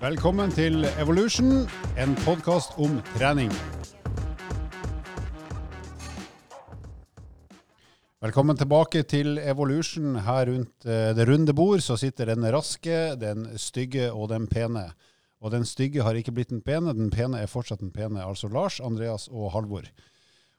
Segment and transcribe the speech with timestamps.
[0.00, 1.66] Velkommen til Evolution,
[2.00, 3.50] en podkast om trening.
[8.24, 10.16] Velkommen tilbake til Evolution.
[10.24, 14.86] Her rundt eh, det runde bord så sitter den raske, den stygge og den pene.
[15.44, 18.24] Og den stygge har ikke blitt den pene, den pene er fortsatt den pene.
[18.24, 19.84] Altså Lars, Andreas og Halvor.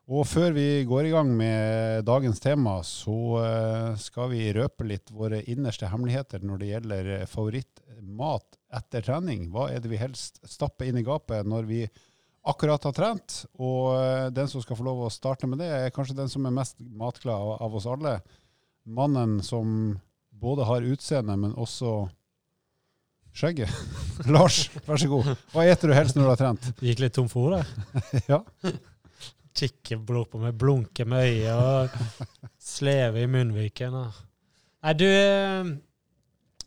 [0.05, 5.10] Og før vi går i gang med dagens tema, så eh, skal vi røpe litt
[5.10, 9.50] våre innerste hemmeligheter når det gjelder favorittmat etter trening.
[9.52, 11.82] Hva er det vi helst stapper inn i gapet når vi
[12.48, 13.42] akkurat har trent?
[13.61, 16.47] Og eh, den som skal få lov å starte med det, er kanskje den som
[16.47, 18.20] er mest matglad av, oss alle.
[18.88, 20.00] Mannen som
[20.42, 22.06] både har utseende, men også
[23.38, 23.71] skjegget.
[24.34, 25.36] Lars, vær så god.
[25.54, 26.72] Hva eter du helst når du har trent?
[26.82, 27.66] Gikk litt tom for ordet.
[28.32, 28.44] Ja.
[29.52, 33.97] Kikker blod på meg, blunker med øyet og slever i munnviken.
[34.81, 35.72] Nei, du eh,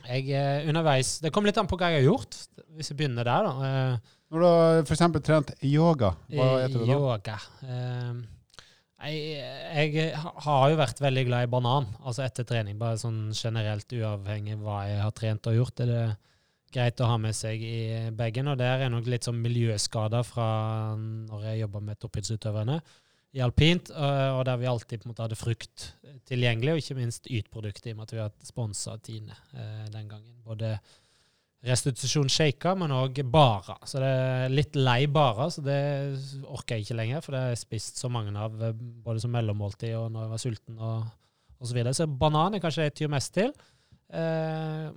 [0.04, 2.36] Jeg er underveis Det kommer litt an på hva jeg har gjort.
[2.76, 3.70] Hvis jeg begynner der, da.
[3.70, 5.04] Eh, Når du har f.eks.
[5.24, 6.92] trent yoga, hva heter du da?
[6.92, 7.38] Yoga.
[7.64, 8.22] Eh,
[9.04, 12.78] jeg, jeg har jo vært veldig glad i banan, altså etter trening.
[12.80, 15.82] Bare sånn generelt uavhengig hva jeg har trent og gjort.
[15.84, 16.04] Er det
[16.74, 18.50] greit å ha med seg i bagen.
[18.50, 20.48] Og der er nok litt sånn miljøskader fra
[20.98, 22.80] når jeg jobber med toppidrettsutøverne
[23.34, 25.88] i alpint, og der vi alltid på en måte hadde frukt
[26.28, 29.34] tilgjengelig, og ikke minst ytprodukter, i og med at vi har sponsa Tine
[29.90, 30.36] den gangen.
[30.46, 30.76] Både
[31.64, 33.80] restitusjon shaker, men òg barer.
[33.88, 35.80] Så det er litt lei barer, så det
[36.44, 39.96] orker jeg ikke lenger, for det har jeg spist så mange av både som mellommåltid
[39.98, 41.10] og når jeg var sulten og,
[41.58, 41.70] osv.
[41.72, 41.96] så videre.
[41.96, 43.54] Så banan er kanskje det jeg tyr mest til.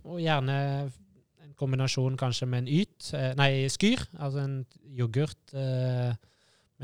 [0.04, 5.56] Og gjerne en kombinasjon kanskje med en yt, nei, skyr, altså en yoghurt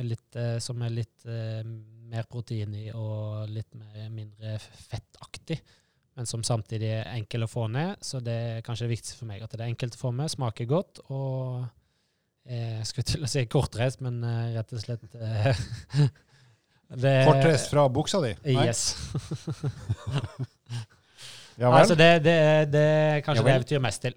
[0.02, 1.62] litt, eh, som er litt eh,
[2.10, 5.62] mer protein i og litt mer, mindre fettaktig
[6.14, 7.96] men som samtidig er enkel å få ned.
[8.06, 10.30] Så det er kanskje det viktigste for meg at det er enkelt å få med,
[10.30, 11.64] smaker godt og
[12.46, 14.20] eh, jeg skulle til å si kortreist, men
[14.54, 15.08] rett og slett
[17.04, 18.36] det, Kortreist fra buksa di?
[18.46, 18.68] Nei?
[18.70, 18.94] Yes.
[21.54, 21.84] Ja vel.
[21.84, 22.36] altså det, det,
[22.74, 24.16] det er kanskje Ja det jeg betyr mest til.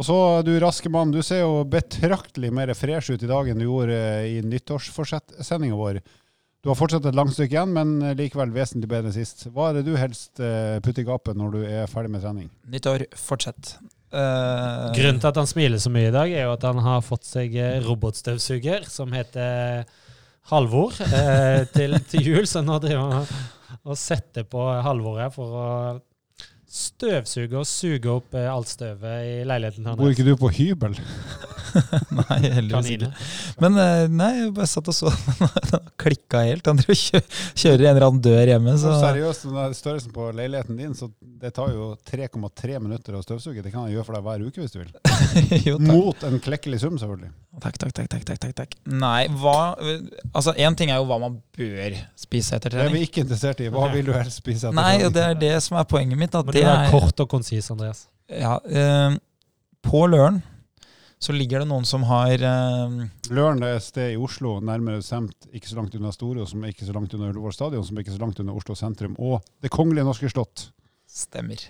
[0.00, 0.16] Og så,
[0.46, 3.96] du raske mann, du ser jo betraktelig mer fresh ut i dag enn du gjorde
[3.96, 6.00] eh, i nyttårsforsettsendinga vår.
[6.62, 9.44] Du har fortsatt et langt stykke igjen, men eh, likevel vesentlig bedre enn sist.
[9.52, 12.48] Hva er det du helst eh, putter i gapet når du er ferdig med trening?
[12.72, 13.74] Nyttår, fortsett.
[14.12, 17.04] Uh, Grunnen til at han smiler så mye i dag, er jo at han har
[17.04, 17.54] fått seg
[17.84, 19.86] robotstøvsuger som heter
[20.50, 22.48] Halvor uh, til, til jul.
[22.48, 25.68] Så nå driver han og setter på Halvor her for å
[26.72, 30.96] støvsuge og suge opp eh, alt støvet i leiligheten Bor ikke du på hybel?
[32.18, 33.10] Nei, heldigvis ikke.
[33.62, 35.12] Men eh, nei, jeg bare satt og så
[35.70, 36.68] Den klikka helt.
[36.68, 38.74] Han kjører i en eller annen dør hjemme.
[38.76, 43.16] Så Så seriøst, den der størrelsen på leiligheten din, så det tar jo 3,3 minutter
[43.16, 43.64] å støvsuge.
[43.64, 44.92] Det kan jeg gjøre for deg hver uke hvis du vil.
[45.68, 45.86] jo, takk.
[45.88, 47.32] Mot en klekkelig sum, selvfølgelig.
[47.62, 48.76] Takk, takk, takk, takk, takk, takk.
[48.88, 49.58] Nei, hva
[50.32, 52.92] Altså, én ting er jo hva man bør spise etter trening.
[52.92, 53.68] Det er vi ikke interessert i.
[53.72, 55.14] Hva vil du helst spise etter Nei, trening?
[55.16, 56.36] det er det som er poenget mitt.
[56.36, 58.06] At Må det er kort og konsis, Andreas.
[58.30, 59.18] ja, eh,
[59.82, 60.42] På Løren
[61.22, 62.94] så ligger det noen som har eh,
[63.30, 66.64] Løren det er et sted i Oslo, nærmere bestemt ikke så langt unna Store, som
[66.64, 69.14] er ikke så langt unna Ullevål stadion, som er ikke så langt unna Oslo sentrum,
[69.22, 70.70] og Det kongelige norske slott.
[71.06, 71.62] Stemmer.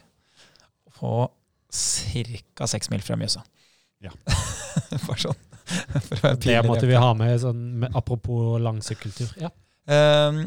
[0.97, 1.29] På
[1.73, 2.67] ca.
[2.71, 3.45] seks mil fra Mjøsa.
[4.03, 4.13] Ja.
[5.05, 5.37] for sånn.
[6.09, 9.31] For å Det måtte vi ha med, sånn, med apropos lang sykkeltur.
[9.41, 9.53] Ja.
[9.85, 10.43] Eh,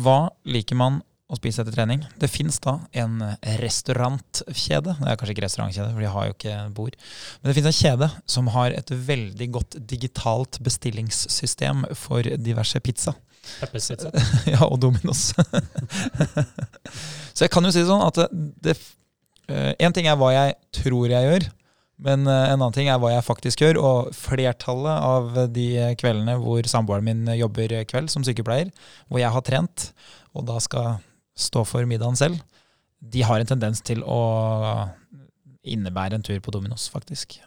[0.00, 2.02] hva liker man å spise etter trening?
[2.20, 3.20] Det fins da en
[3.60, 4.94] restaurantkjede.
[4.96, 6.96] Det er kanskje ikke restaurantkjede, for de har jo ikke bord.
[7.38, 13.14] Men det fins en kjede som har et veldig godt digitalt bestillingssystem for diverse pizza.
[13.60, 14.12] Peppers pizza.
[14.54, 15.30] ja, og Dominos.
[17.34, 18.24] Så jeg kan jo si det sånn at
[18.64, 18.78] det,
[19.48, 21.44] Én En ting er hva jeg tror jeg gjør,
[22.04, 23.78] men eh, en annen ting er hva jeg faktisk gjør.
[23.80, 25.68] Og flertallet av de
[26.00, 28.68] kveldene hvor samboeren min jobber kveld som sykepleier,
[29.08, 29.90] hvor jeg har trent,
[30.36, 30.98] og da skal
[31.38, 32.40] stå for middagen selv,
[32.98, 34.20] de har en tendens til å
[35.68, 37.38] innebære en tur på Dominos, faktisk.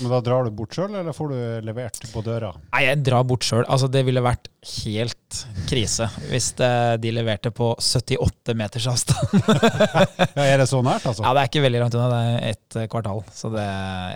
[0.00, 2.48] Men da drar du bort sjøl, eller får du levert på døra?
[2.72, 3.62] Nei, jeg drar bort sjøl.
[3.70, 4.48] Altså, det ville vært
[4.80, 9.36] helt krise hvis eh, de leverte på 78 meters avstand.
[10.34, 11.22] Ja, Er det så nært, altså?
[11.22, 12.08] Ja, det er ikke veldig langt unna.
[12.10, 13.22] Det er ett eh, kvartal.
[13.34, 13.64] Så det,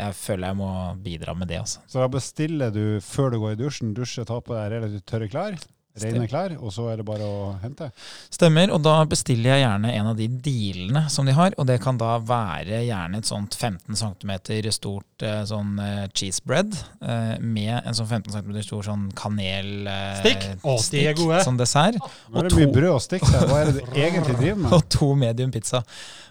[0.01, 0.71] jeg føler jeg må
[1.05, 1.85] bidra med det, altså.
[1.87, 5.31] Så da bestiller du før du går i dusjen, dusjer, tar på deg relativt tørre
[5.31, 5.61] klær,
[6.03, 7.91] rene klær, og så er det bare å hente.
[8.35, 11.57] Stemmer, og da bestiller jeg gjerne en av de dealene som de har.
[11.59, 14.35] Og det kan da være gjerne et sånt 15 cm
[14.75, 19.89] stort eh, sånn eh, cheese bread eh, med en sånn 15 cm stor sånn kanel
[19.91, 20.49] eh, Stikk?
[20.63, 21.43] Å, de er gode.
[21.47, 21.99] som dessert.
[21.99, 23.47] Nå er Og det mye brød og stikk der.
[23.49, 24.73] Hva er det du egentlig driver med?
[24.79, 25.83] Og to medium pizza.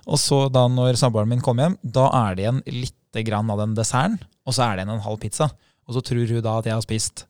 [0.07, 3.59] Og så da når samboeren min kommer hjem, da er det igjen lite grann av
[3.63, 5.49] den desserten, og så er det igjen en halv pizza.
[5.87, 7.25] Og så tror hun da at jeg har spist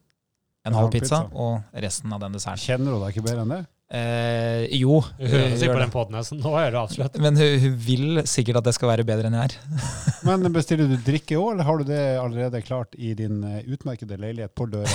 [0.68, 2.64] en halv pizza, og resten av den desserten.
[2.64, 3.64] Kjenner hun deg ikke bedre enn det?
[3.88, 7.14] Eh, jo, hun seg på den poden så nå er det avslørt.
[7.24, 9.86] men hun, hun vil sikkert at det skal være bedre enn jeg er.
[10.28, 14.20] Men bestiller du drikke òg, eller har du det allerede klart i din eh, utmerkede
[14.20, 14.92] leilighet på døra?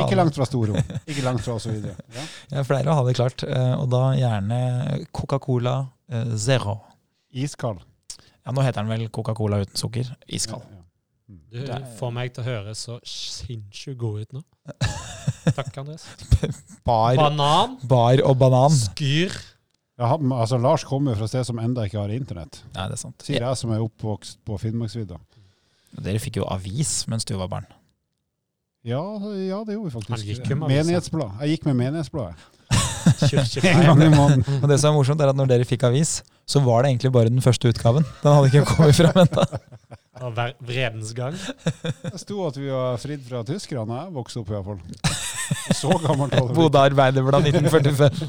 [0.00, 1.76] Ikke langt fra storrom, Ikke langt fra osv.
[1.90, 2.24] Ja.
[2.54, 4.60] Jeg pleier å ha det klart, eh, og da gjerne
[5.12, 5.76] Coca-Cola
[6.08, 6.78] eh, Zero.
[7.36, 7.84] Iskald.
[8.16, 10.08] Ja, nå heter den vel Coca-Cola uten sukker.
[10.24, 10.64] Iskald.
[10.64, 10.79] Ja, ja.
[11.50, 14.42] Du Det er- får meg til å høre så sinnssykt god ut nå.
[15.56, 16.04] Takk, Andres.
[16.86, 18.70] Bar, Banan, bar og banan.
[18.76, 19.32] skyr.
[20.00, 22.62] Ja, altså, Lars kommer fra et sted som enda ikke har internett.
[22.74, 23.18] Nei, det er sant.
[23.26, 25.18] Sier jeg som er oppvokst på Finnmarksvidda.
[26.00, 27.66] Dere fikk jo avis mens du var barn.
[28.86, 29.02] Ja,
[29.36, 30.26] ja, det gjorde vi Han faktisk.
[30.30, 30.70] gikk med.
[30.70, 31.34] Menighetsblad.
[31.42, 32.36] Jeg gikk med Menighetsbladet.
[33.64, 34.44] En gang i måneden.
[34.62, 37.12] Og det som er morsomt, er at når dere fikk avis, så var det egentlig
[37.12, 38.06] bare den første utgaven.
[38.22, 39.44] Den hadde ikke kommet fram ennå.
[40.20, 41.36] Og ver- Vredens gang.
[42.04, 44.80] Det sto at vi var fridd fra tyskerne da jeg vokste opp, i hvert fall.
[45.74, 46.54] Så gammelt var det.
[46.58, 48.20] Bodø Arbeiderblad 1945.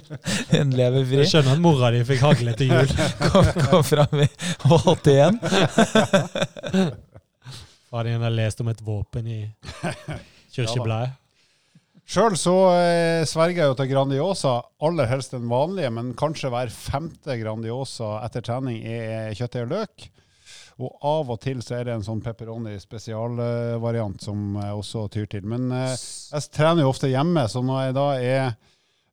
[0.61, 1.19] En lever fri.
[1.21, 2.93] Jeg skjønner at mora di fikk hagle til jul.
[3.27, 4.27] Kom, kom fram i
[4.65, 5.37] 81.
[7.91, 9.41] Far din har lest om et våpen i
[10.55, 11.17] Kirkebladet.
[12.11, 16.71] Sjøl så eh, sverger jeg jo til Grandiosa, aller helst den vanlige, men kanskje hver
[16.73, 20.07] femte Grandiosa etter trening er kjøttdeig og løk.
[20.81, 25.29] Og av og til så er det en sånn pepperoni spesialvariant som jeg også tyr
[25.29, 25.45] til.
[25.47, 28.53] Men eh, jeg trener jo ofte hjemme, så når jeg da er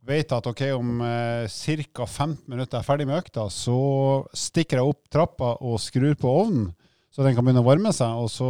[0.09, 1.44] vet at ok, om eh,
[1.93, 2.06] ca.
[2.06, 3.79] 15 minutter er jeg ferdig med økta, så
[4.32, 6.70] stikker jeg opp trappa og skrur på ovnen,
[7.12, 8.17] så den kan begynne å varme seg.
[8.23, 8.49] Og så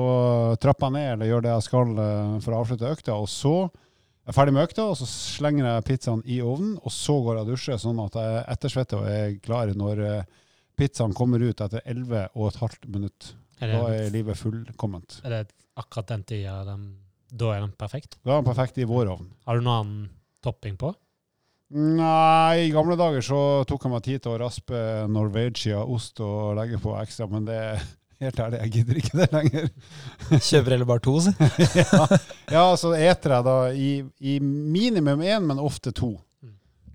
[0.62, 3.18] trapper jeg ned eller gjør det jeg skal eh, for å avslutte økta.
[3.18, 6.92] Og så jeg er ferdig med økta, og så slenger jeg pizzaen i ovnen, og
[6.92, 10.02] så går jeg og dusjer, sånn at jeg ettersvetter og er klar når
[10.78, 13.32] pizzaen kommer ut etter 11 og et halvt minutt.
[13.60, 15.20] Er Da er livet fullkomment.
[15.26, 15.42] er det
[15.78, 16.88] akkurat den tida den,
[17.28, 18.16] Da er den perfekt?
[18.24, 19.28] Da er den perfekt i vår ovn.
[19.46, 20.08] Har du noen annen
[20.42, 20.94] topping på?
[21.68, 23.38] Nei, i gamle dager så
[23.68, 24.78] tok jeg meg tid til å raspe
[25.12, 27.58] Norvegia ost og legge på ekstra, men det
[28.22, 29.68] helt ærlig, jeg gidder ikke det lenger.
[30.48, 31.34] Kjøper heller bare to, si.
[31.82, 32.06] ja,
[32.54, 33.90] ja, så eter jeg da i,
[34.32, 36.14] i minimum én, men ofte to.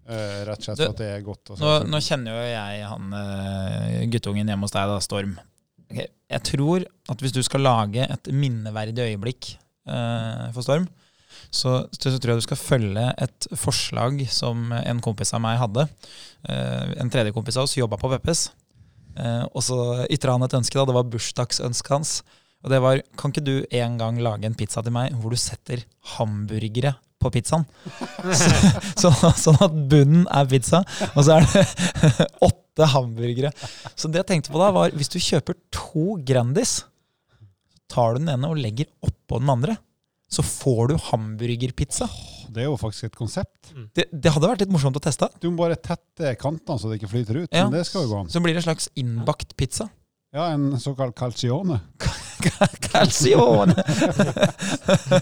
[0.03, 1.53] Eh, rett og slett Du, at det er godt.
[1.59, 5.37] Nå, nå kjenner jo jeg han uh, guttungen hjemme hos deg, da, Storm.
[5.87, 6.09] Okay.
[6.33, 6.83] Jeg tror
[7.13, 9.53] at hvis du skal lage et minneverdig øyeblikk
[9.87, 10.89] uh, for Storm,
[11.53, 15.85] så, så tror jeg du skal følge et forslag som en kompis av meg hadde.
[16.97, 18.47] En tredje kompis av oss jobba på Peppes.
[19.53, 19.77] Og så
[20.13, 20.77] ytra han et ønske.
[20.77, 22.13] da, Det var bursdagsønsket hans.
[22.63, 25.39] Og det var Kan ikke du en gang lage en pizza til meg hvor du
[25.39, 25.83] setter
[26.15, 27.65] hamburgere på pizzaen?
[29.01, 30.83] Så, sånn at bunnen er pizza,
[31.13, 31.63] og så er det
[32.49, 33.51] åtte hamburgere.
[33.95, 38.23] Så det jeg tenkte på da, var hvis du kjøper to Grandis, så tar du
[38.23, 39.77] den ene og legger oppå den andre.
[40.33, 42.07] Så får du hamburgerpizza.
[42.53, 43.73] Det er jo faktisk et konsept.
[43.95, 45.29] Det, det hadde vært litt morsomt å teste.
[45.41, 47.49] Du må bare tette kantene så det ikke flyter ut.
[47.53, 47.67] Ja.
[47.67, 48.31] Men det skal jo gå an.
[48.33, 49.87] Så blir det en slags innbakt pizza.
[50.33, 51.79] Ja, en såkalt calcione.
[52.91, 53.75] Calcione!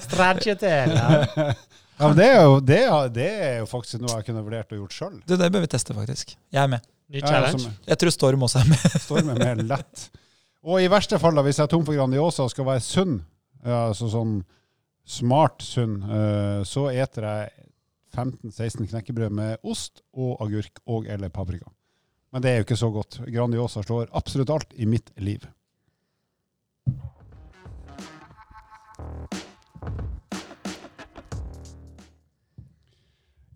[0.08, 1.28] Stracciatella.
[2.02, 4.72] Ja, men det er, jo, det, er, det er jo faktisk noe jeg kunne vurdert
[4.74, 5.18] og gjort sjøl.
[5.30, 6.32] Det, det bør vi teste, faktisk.
[6.50, 6.88] Jeg er med.
[7.13, 7.60] Ny Ja, challenge.
[7.62, 8.96] som Jeg tror Storm også er med.
[9.03, 10.08] Storm med mer lett.
[10.65, 13.20] Og i verste fall, da, hvis jeg er tom for Grandiosa og skal være sunn,
[13.62, 14.34] altså sånn
[15.06, 17.53] smart sunn, eh, så eter jeg
[18.18, 21.70] 15-16 knekkebrød med ost og agurk og eller paprika.
[22.31, 23.19] Men det er jo ikke så godt.
[23.27, 25.43] Grandiosa slår absolutt alt i mitt liv.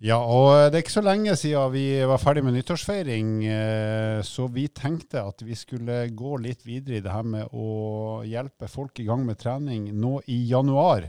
[0.05, 4.45] Ja, og det er ikke så lenge siden vi var ferdig med nyttårsfeiring, eh, så
[4.53, 9.01] vi tenkte at vi skulle gå litt videre i det her med å hjelpe folk
[9.01, 11.07] i gang med trening nå i januar.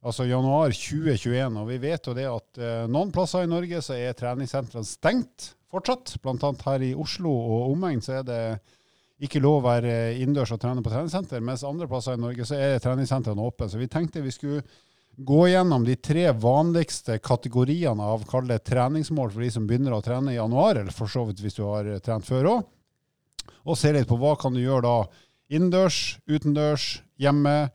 [0.00, 1.56] Altså januar 2021.
[1.60, 5.52] Og vi vet jo det at eh, noen plasser i Norge så er treningssentrene stengt
[5.70, 6.14] fortsatt.
[6.24, 8.42] Blant annet her i Oslo og omegn så er det
[9.20, 12.56] ikke lov å være innendørs og trene på treningssenter, mens andre plasser i Norge så
[12.56, 13.68] er treningssentrene åpne.
[13.68, 14.62] Så vi tenkte vi skulle
[15.20, 20.00] gå gjennom de tre vanligste kategoriene av kall det treningsmål for de som begynner å
[20.04, 22.62] trene i januar, eller for så vidt hvis du har trent før òg.
[23.68, 24.96] Og se litt på hva kan du gjøre da
[25.52, 27.68] innendørs, utendørs, hjemme,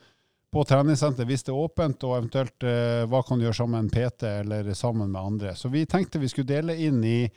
[0.55, 3.89] på treningssenter hvis det er åpent, og eventuelt eh, hva kan du gjøre sammen med
[3.89, 5.51] en PT eller sammen med andre.
[5.59, 7.27] Så vi tenkte vi skulle dele inn i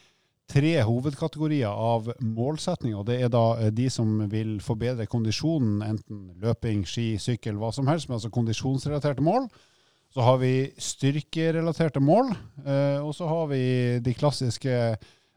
[0.48, 3.02] tre hovedkategorier av målsetninger.
[3.08, 7.90] Det er da eh, de som vil forbedre kondisjonen, enten løping, ski, sykkel, hva som
[7.90, 9.50] helst, men altså kondisjonsrelaterte mål.
[10.14, 12.30] Så har vi styrkerelaterte mål,
[12.64, 13.62] eh, og så har vi
[14.04, 14.76] de klassiske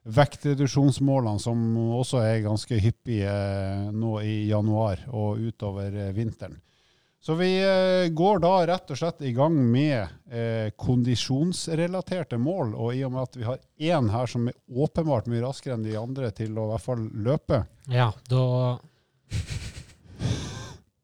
[0.01, 1.61] vektreduksjonsmålene som
[1.97, 3.33] også er ganske hyppige
[3.93, 6.61] nå i januar og utover vinteren.
[7.21, 9.99] Så vi eh, går da rett og slett i gang med
[10.33, 12.73] eh, kondisjonsrelaterte mål.
[12.73, 15.85] Og i og med at vi har én her som er åpenbart mye raskere enn
[15.85, 17.61] de andre til å i hvert fall løpe
[17.93, 18.45] Ja, da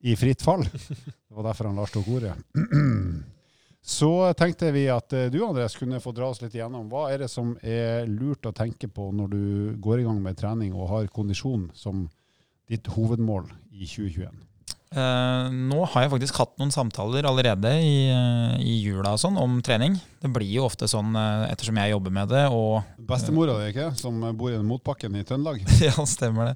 [0.07, 2.33] i fritt fall Det var derfor han Lars tok ordet.
[3.87, 6.89] Så tenkte vi at eh, du Andres kunne få dra oss litt igjennom.
[6.91, 9.43] Hva er det som er lurt å tenke på når du
[9.83, 12.07] går i gang med trening og har kondisjon som
[12.67, 14.46] ditt hovedmål i 2021?
[14.95, 19.39] Uh, nå har jeg faktisk hatt noen samtaler allerede i, uh, i jula og sånn
[19.41, 19.97] om trening.
[20.21, 23.91] Det blir jo ofte sånn uh, ettersom jeg jobber med det og Bestemora di, ikke?
[23.99, 25.61] Som bor i motbakken i Trøndelag?
[25.87, 26.55] ja, stemmer det.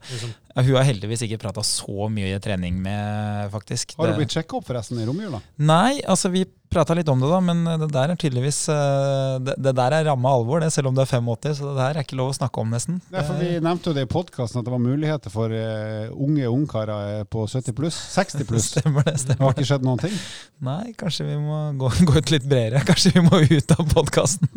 [0.51, 3.95] Ja, hun har heldigvis ikke prata så mye trening med, faktisk.
[3.99, 5.39] Har du blitt sjekka opp forresten i romjula?
[5.63, 9.57] Nei, altså vi prata litt om det, da, men det der er tydeligvis uh, det,
[9.59, 12.05] det der er ramme alvor, det, selv om du er 85, så det der er
[12.05, 13.01] ikke lov å snakke om, nesten.
[13.11, 16.47] Nei, for Vi nevnte jo det i podkasten at det var muligheter for eh, unge
[16.47, 18.69] ungkarer på 70 pluss, 60 pluss.
[18.71, 19.17] Stemmer det.
[19.27, 20.15] Det har ikke skjedd noen ting.
[20.63, 22.85] Nei, kanskje vi må gå, gå ut litt bredere.
[22.87, 24.49] Kanskje vi må ut av podkasten.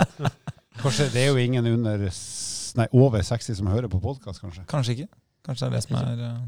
[0.82, 2.08] Kanskje Det er jo ingen under,
[2.78, 4.64] nei, over 60 som hører på podkast, kanskje.
[4.70, 5.08] Kanskje ikke.
[5.46, 6.42] Kanskje det er det som er uh...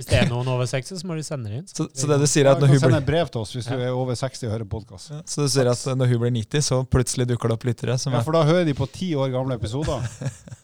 [0.00, 1.66] Hvis det er noen over 60, så må de sende det inn.
[1.68, 3.66] så, så det du sier er at når hun blir et brev til oss hvis
[3.68, 5.10] du er over 60 og hører podkast.
[5.12, 7.98] Ja, Så du sier at når hun blir 90, så plutselig dukker det opp lyttere
[8.00, 10.06] som Ja, for da hører de på ti år gamle episoder.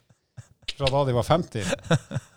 [0.78, 1.68] Fra da de var 50.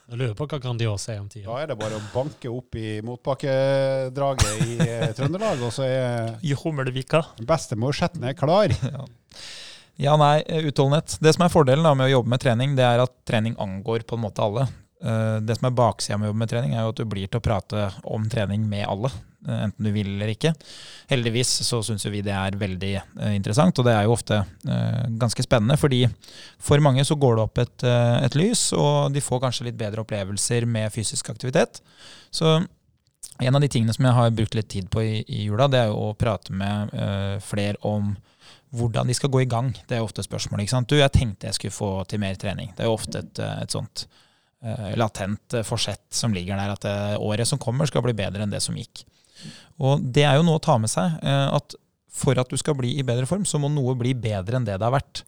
[0.09, 1.45] Jeg lurer på hva Grandiosa er om tida.
[1.45, 6.31] Da er det bare å banke opp i motbakkedraget i eh, Trøndelag, og så er
[6.41, 7.21] I Hummelvika.
[7.45, 8.73] bestemorsetten er klar.
[8.95, 9.05] ja.
[10.01, 11.19] ja, nei, utholdenhet.
[11.21, 14.07] Det som er fordelen da med å jobbe med trening, det er at trening angår
[14.09, 14.65] på en måte alle.
[15.03, 17.27] Eh, Det som er baksida med å jobbe med trening, er jo at du blir
[17.27, 19.11] til å prate om trening med alle.
[19.47, 20.53] eh, Enten du vil eller ikke.
[21.09, 24.41] Heldigvis så syns vi det er veldig eh, interessant, og det er jo ofte
[25.19, 25.77] ganske spennende.
[25.79, 26.07] Fordi
[26.59, 27.83] for mange så går det opp et,
[28.23, 31.81] et lys, og de får kanskje litt bedre opplevelser med fysisk aktivitet.
[32.31, 32.59] Så
[33.39, 35.79] en av de tingene som jeg har brukt litt tid på i, i jula, det
[35.79, 38.17] er jo å prate med uh, flere om
[38.75, 39.71] hvordan de skal gå i gang.
[39.87, 40.65] Det er jo ofte spørsmålet.
[40.65, 40.89] ikke sant?
[40.91, 42.73] Du, jeg tenkte jeg skulle få til mer trening.
[42.75, 44.03] Det er jo ofte et, et sånt
[44.99, 48.53] latent eh, forsett som ligger der, at eh, året som kommer skal bli bedre enn
[48.53, 49.05] det som gikk.
[49.79, 51.77] Og det er jo noe å ta med seg, eh, at
[52.19, 54.75] for at du skal bli i bedre form, så må noe bli bedre enn det
[54.79, 55.23] det har vært.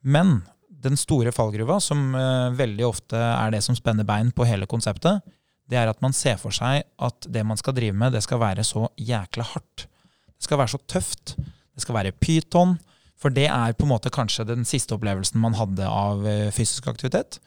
[0.00, 0.40] Men
[0.80, 5.24] den store fallgruva, som eh, veldig ofte er det som spenner bein på hele konseptet,
[5.70, 8.40] det er at man ser for seg at det man skal drive med, det skal
[8.42, 9.86] være så jækla hardt.
[10.34, 11.34] Det skal være så tøft.
[11.36, 12.78] Det skal være pyton.
[13.20, 16.88] For det er på en måte kanskje den siste opplevelsen man hadde av eh, fysisk
[16.90, 17.38] aktivitet.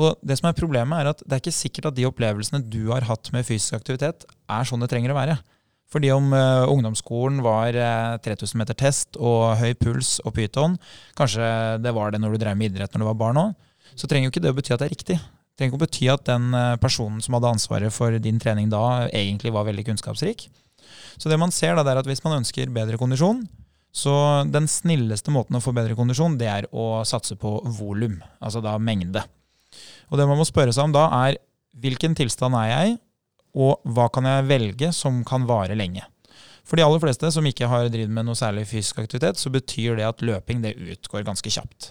[0.00, 2.86] Og det som er problemet er at det er ikke sikkert at de opplevelsene du
[2.92, 5.36] har hatt med fysisk aktivitet, er sånn det trenger å være.
[5.92, 10.78] Fordi om uh, ungdomsskolen var uh, 3000 meter test og høy puls og pyton,
[11.18, 11.44] kanskje
[11.84, 13.52] det var det når du drev med idrett når du var barn òg,
[13.92, 15.18] så trenger jo ikke det å bety at det er riktig.
[15.20, 18.70] Det trenger ikke å bety at den eh, personen som hadde ansvaret for din trening
[18.72, 20.46] da, egentlig var veldig kunnskapsrik.
[21.20, 23.44] Så det man ser da, det er at hvis man ønsker bedre kondisjon,
[23.92, 24.14] så
[24.48, 28.78] den snilleste måten å få bedre kondisjon, det er å satse på volum, altså da
[28.80, 29.26] mengde.
[30.10, 31.40] Og det man må spørre seg om da, er
[31.82, 32.96] hvilken tilstand er jeg
[33.52, 36.04] og hva kan jeg velge som kan vare lenge?
[36.62, 39.98] For de aller fleste som ikke har drevet med noe særlig fysisk aktivitet, så betyr
[39.98, 41.90] det at løping det utgår ganske kjapt.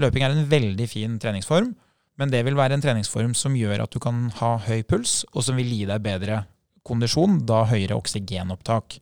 [0.00, 1.72] Løping er en veldig fin treningsform,
[2.20, 5.46] men det vil være en treningsform som gjør at du kan ha høy puls, og
[5.46, 6.42] som vil gi deg bedre
[6.86, 8.98] kondisjon, da høyere oksygenopptak.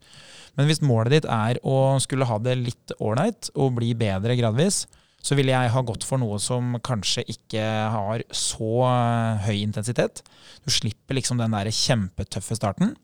[0.58, 4.84] Men hvis målet ditt er å skulle ha det litt ålreit og bli bedre gradvis,
[5.20, 10.22] så ville jeg ha gått for noe som kanskje ikke har så eh, høy intensitet.
[10.64, 12.94] Du slipper liksom den der kjempetøffe starten.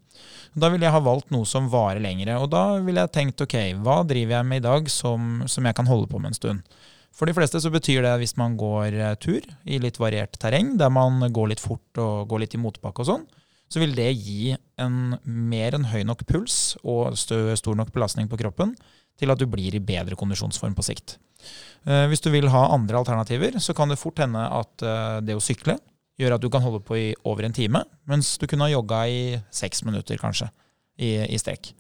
[0.57, 2.39] Da ville jeg ha valgt noe som varer lengre.
[2.41, 5.77] Og da ville jeg tenkt ok, hva driver jeg med i dag som, som jeg
[5.77, 6.79] kan holde på med en stund?
[7.17, 10.75] For de fleste så betyr det hvis man går eh, tur i litt variert terreng,
[10.81, 13.29] der man går litt fort og går litt i motbakke og sånn,
[13.73, 18.39] så vil det gi en mer enn høy nok puls og stor nok belastning på
[18.41, 18.77] kroppen
[19.19, 21.17] til at du blir i bedre kondisjonsform på sikt.
[21.87, 25.37] Eh, Hvis du vil ha andre alternativer, så kan det fort hende at eh, det
[25.37, 25.79] å sykle
[26.21, 29.03] gjør at du kan holde på i over en time, mens du kunne ha jogga
[29.09, 29.21] i
[29.53, 30.49] seks minutter, kanskje,
[30.97, 31.75] i, i strekk.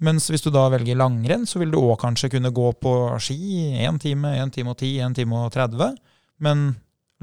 [0.00, 3.36] Mens hvis du da velger langrenn, så vil du òg kanskje kunne gå på ski
[3.36, 5.96] i én time, én time og ti, én time og 30.
[6.44, 6.66] Men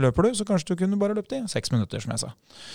[0.02, 2.32] Løper du, så kanskje du kunne bare løpt i seks minutter, som jeg sa.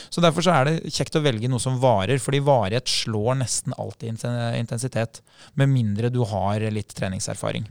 [0.06, 3.74] Så derfor så er det kjekt å velge noe som varer, fordi varighet slår nesten
[3.74, 4.22] alltid
[4.60, 5.18] intensitet.
[5.58, 7.66] Med mindre du har litt treningserfaring.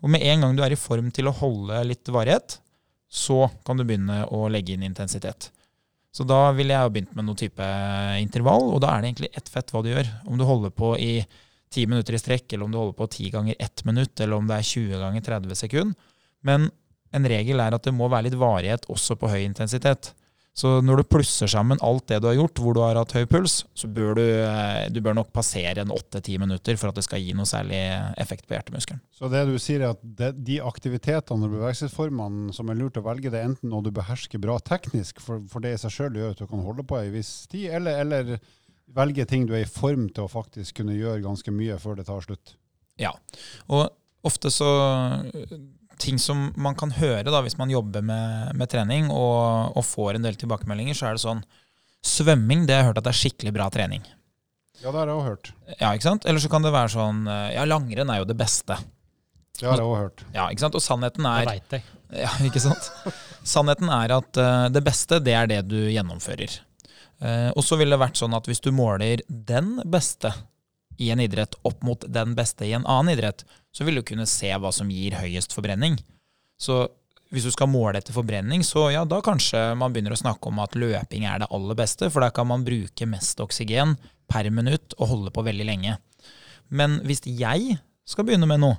[0.00, 2.56] Og med en gang du er i form til å holde litt varighet,
[3.10, 5.50] så kan du begynne å legge inn intensitet.
[6.10, 7.66] Så da ville jeg begynt med noen type
[8.18, 10.08] intervall, og da er det egentlig ett fett hva du gjør.
[10.26, 11.12] Om du holder på i
[11.70, 14.48] ti minutter i strekk, eller om du holder på ti ganger ett minutt, eller om
[14.48, 16.16] det er 20 ganger 30 sekunder.
[16.48, 16.70] Men
[17.16, 20.12] en regel er at det må være litt varighet også på høy intensitet.
[20.60, 23.22] Så når du plusser sammen alt det du har gjort, hvor du har hatt høy
[23.30, 27.04] puls, så bør du, eh, du bør nok passere en åtte-ti minutter for at det
[27.06, 27.78] skal gi noe særlig
[28.20, 29.00] effekt på hjertemuskelen.
[29.14, 33.04] Så det du sier er at det, de aktivitetene og bevegelsesformene som er lurt å
[33.06, 36.18] velge, det er enten noe du behersker bra teknisk, for, for det i seg sjøl
[36.18, 38.36] gjør at du kan holde på ei viss tid, eller, eller
[38.90, 42.10] velge ting du er i form til å faktisk kunne gjøre ganske mye før det
[42.10, 42.56] tar slutt.
[43.00, 43.14] Ja,
[43.70, 43.86] og
[44.26, 44.68] ofte så
[46.00, 50.16] ting som man kan høre da, hvis man jobber med, med trening og, og, får
[50.16, 51.44] en del tilbakemeldinger, så er det sånn
[52.00, 54.06] Svømming det har jeg hørt at det er skikkelig bra trening.
[54.80, 55.50] Ja, det har jeg òg hørt.
[55.74, 56.24] Ja, ikke sant?
[56.24, 58.78] Eller så kan det være sånn Ja, langrenn er jo det beste.
[59.60, 60.22] Det har jeg òg hørt.
[60.32, 60.78] Ja, ikke sant?
[60.78, 61.84] Og sannheten er Det veit jeg.
[62.22, 62.88] Ja, ikke sant?
[63.46, 66.56] Sannheten er at uh, det beste, det er det du gjennomfører.
[67.20, 70.32] Uh, og så ville det vært sånn at hvis du måler den beste
[71.00, 74.26] i en idrett opp mot den beste i en annen idrett, så vil du kunne
[74.28, 75.98] se hva som gir høyest forbrenning.
[76.60, 76.82] Så
[77.30, 80.58] hvis du skal måle etter forbrenning, så ja, da kanskje man begynner å snakke om
[80.62, 83.94] at løping er det aller beste, for da kan man bruke mest oksygen
[84.30, 85.96] per minutt og holde på veldig lenge.
[86.70, 88.78] Men hvis jeg skal begynne med noe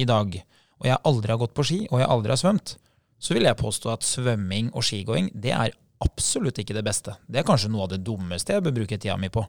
[0.00, 0.32] i dag,
[0.80, 2.74] og jeg aldri har gått på ski, og jeg aldri har svømt,
[3.20, 7.14] så vil jeg påstå at svømming og skigåing, det er absolutt ikke det beste.
[7.28, 9.44] Det er kanskje noe av det dummeste jeg bør bruke tida mi på.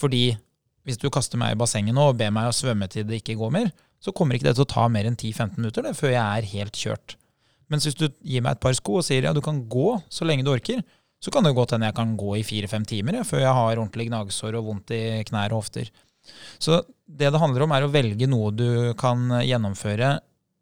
[0.00, 0.30] Fordi
[0.88, 3.36] hvis du kaster meg i bassenget nå og ber meg å svømme til det ikke
[3.36, 3.68] går mer,
[4.00, 6.52] så kommer ikke det til å ta mer enn 10-15 minutter det, før jeg er
[6.54, 7.16] helt kjørt.
[7.70, 10.26] Mens hvis du gir meg et par sko og sier ja, du kan gå så
[10.26, 10.80] lenge du orker,
[11.20, 13.74] så kan det godt hende jeg kan gå i fire-fem timer ja, før jeg har
[13.76, 15.90] ordentlig gnagsår og vondt i knær og hofter.
[16.62, 20.16] Så det det handler om, er å velge noe du kan gjennomføre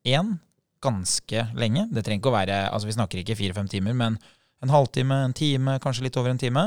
[0.08, 0.34] én
[0.82, 1.86] ganske lenge.
[1.92, 4.18] Det trenger ikke å være altså Vi snakker ikke fire-fem timer, men
[4.62, 6.64] en halvtime, en time, kanskje litt over en time.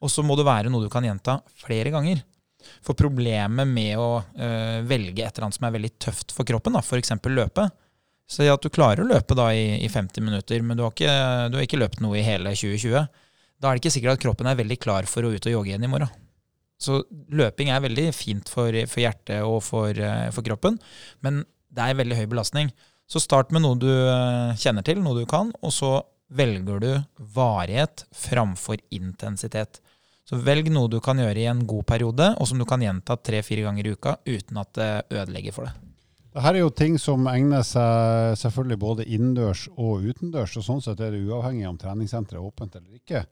[0.00, 2.22] Og så må det være noe du kan gjenta flere ganger.
[2.84, 6.78] For problemet med å øh, velge et eller annet som er veldig tøft for kroppen,
[6.80, 7.14] f.eks.
[7.30, 7.68] løpe
[8.26, 11.16] Så at du klarer å løpe da i, i 50 minutter, men du har, ikke,
[11.50, 13.06] du har, ikke, løpt noe i hele 2020.
[13.56, 15.72] Da er det ikke sikkert at kroppen er veldig klar for å ut og jogge
[15.72, 16.10] igjen i morgen.
[16.76, 17.00] Så
[17.32, 20.76] løping er veldig fint for, for hjertet og for, øh, for, kroppen,
[21.24, 22.72] men det er veldig høy belastning.
[23.08, 25.94] Så start med noe du øh, kjenner til, noe du kan, og så
[26.36, 26.90] velger du
[27.36, 29.80] varighet framfor intensitet.
[30.26, 33.14] Så velg noe du kan gjøre i en god periode, og som du kan gjenta
[33.14, 35.74] tre-fire ganger i uka uten at det ødelegger for det.
[36.36, 41.00] Dette er jo ting som egner seg selvfølgelig både innendørs og utendørs, og sånn sett
[41.00, 43.22] er det uavhengig om treningssenteret er åpent eller ikke.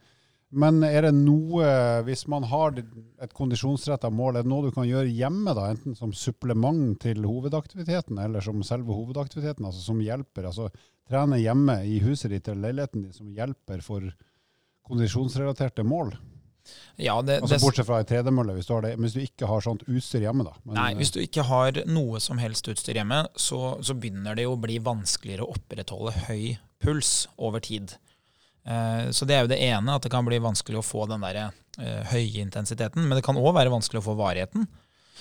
[0.54, 1.66] Men er det noe,
[2.06, 5.98] hvis man har et kondisjonsretta mål, er det noe du kan gjøre hjemme, da, enten
[5.98, 10.46] som supplement til hovedaktiviteten eller som selve hovedaktiviteten, altså som hjelper?
[10.52, 10.70] Altså
[11.10, 14.06] trene hjemme i huset ditt eller leiligheten din som hjelper for
[14.86, 16.14] kondisjonsrelaterte mål?
[16.96, 20.46] Ja, det, altså Bortsett fra ei tredemølle, hvis, hvis, du ikke har sånt utstyr hjemme.
[20.46, 20.54] da.
[20.62, 24.46] Men, nei, Hvis du ikke har noe som helst utstyr hjemme, så, så, begynner det
[24.46, 27.96] jo å bli vanskeligere å opprettholde høy puls over tid.
[28.64, 31.24] Eh, så det er jo det ene, at det kan bli vanskelig å få den
[31.24, 33.04] der eh, høye intensiteten.
[33.04, 34.68] Men det kan òg være vanskelig å få varigheten.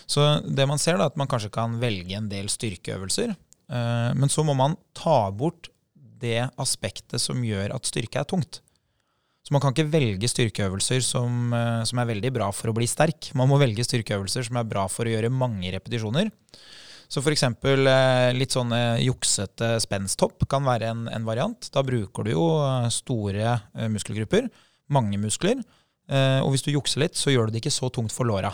[0.10, 3.36] Så det man ser, da, at man kanskje kan velge en del styrkeøvelser.
[3.36, 5.70] Eh, men så må man ta bort
[6.24, 8.63] det aspektet som gjør at styrke er tungt.
[9.44, 12.88] Så man kan ikke velge styrkeøvelser som, eh, som, er veldig bra for å bli
[12.88, 13.34] sterk.
[13.36, 16.32] Man må velge styrkeøvelser som er bra for å gjøre mange repetisjoner.
[17.12, 17.44] Så f.eks.
[17.44, 21.68] Eh, litt sånne juksete spensthopp kan være en, en, variant.
[21.76, 23.58] Da bruker du jo eh, store
[23.92, 24.48] muskelgrupper,
[24.94, 25.64] mange muskler.
[26.14, 28.50] Og hvis du jukser litt, så gjør du det ikke så tungt for låra.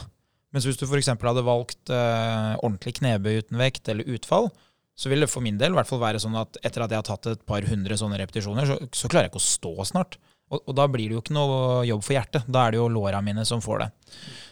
[0.54, 1.10] Mens hvis du f.eks.
[1.10, 4.52] hadde valgt ordentlig knebøy uten vekt eller utfall,
[4.94, 7.08] så vil det for min del hvert fall være sånn at etter at jeg har
[7.10, 10.20] tatt et par hundre sånne repetisjoner, så, så klarer jeg ikke å stå snart.
[10.50, 12.48] Og, og, da blir det jo ikke noe jobb for hjertet.
[12.50, 13.90] Da er det jo låra mine som får det.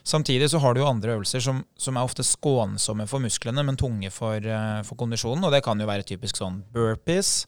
[0.07, 3.79] Samtidig så har du jo andre øvelser som, som er ofte skånsomme for musklene, men
[3.79, 5.47] tunge for, uh, for, kondisjonen.
[5.47, 7.41] Og det kan jo være typisk sånn burpees.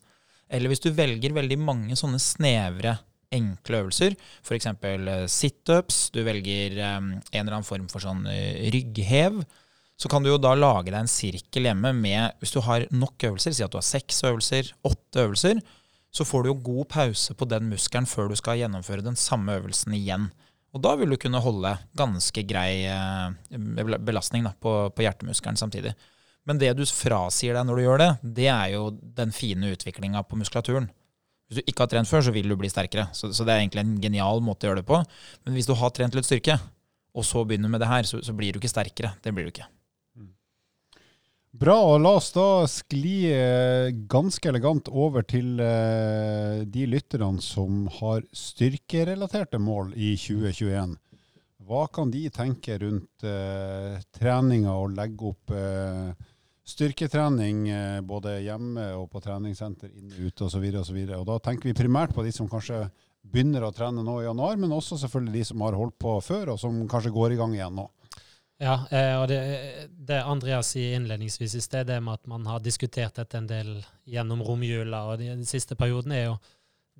[0.49, 2.97] Eller hvis du velger veldig mange sånne snevre,
[3.29, 4.65] enkle øvelser, f.eks.
[4.73, 8.23] Eh, situps, du velger um, en eller annen form for sånn
[8.73, 9.43] rygghev,
[9.99, 13.19] så kan du jo da lage deg en sirkel hjemme med Hvis du har nok
[13.29, 15.59] øvelser, si at du har seks øvelser, åtte øvelser,
[16.09, 19.59] så får du jo god pause på den muskelen før du skal gjennomføre den samme
[19.59, 20.29] øvelsen igjen.
[20.73, 23.57] Og da vil du kunne holde ganske grei eh,
[24.05, 25.95] belastning da, på, på, hjertemuskelen samtidig.
[26.49, 30.23] Men det du frasier deg når du gjør det, det er jo den fine utviklinga
[30.25, 30.89] på muskulaturen.
[31.49, 33.07] Hvis du ikke har trent før, så vil du bli sterkere.
[33.17, 35.01] Så, så det er egentlig en genial måte å gjøre det på.
[35.45, 36.59] Men hvis du har trent litt styrke,
[37.17, 39.15] og så begynner med det her, så, så blir du ikke sterkere.
[39.25, 39.65] Det blir du ikke.
[41.49, 47.87] Bra, og la oss da skli eh, ganske elegant over til eh, de lytterne som
[47.95, 50.93] har styrkerelaterte mål i 2021.
[51.65, 56.13] Hva kan de tenke rundt eh, treninga og legge opp eh,
[56.69, 57.65] styrketrening
[58.05, 60.67] både hjemme og på treningssenter, inne, ute osv.
[61.17, 62.83] Og da tenker vi primært på de som kanskje
[63.25, 66.53] begynner å trene nå i januar, men også selvfølgelig de som har holdt på før,
[66.53, 67.89] og som kanskje går i gang igjen nå.
[68.59, 69.39] Ja, eh, og det,
[70.07, 73.77] det Andreas sier innledningsvis i sted, det med at man har diskutert dette en del
[74.09, 76.39] gjennom romjula, og de, de siste perioden, er jo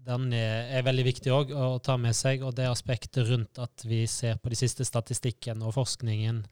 [0.07, 2.45] den er, er veldig viktig òg å ta med seg.
[2.47, 6.43] Og det aspektet rundt at vi ser på de siste statistikken og forskningen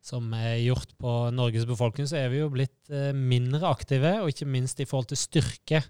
[0.00, 4.32] som er gjort på Norges befolkning, så er vi jo blitt eh, mindre aktive, og
[4.32, 5.82] ikke minst i forhold til styrke.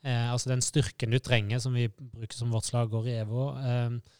[0.00, 3.50] Eh, altså den styrken du trenger, som vi bruker som vårt slagord i EVO.
[3.60, 4.16] Eh,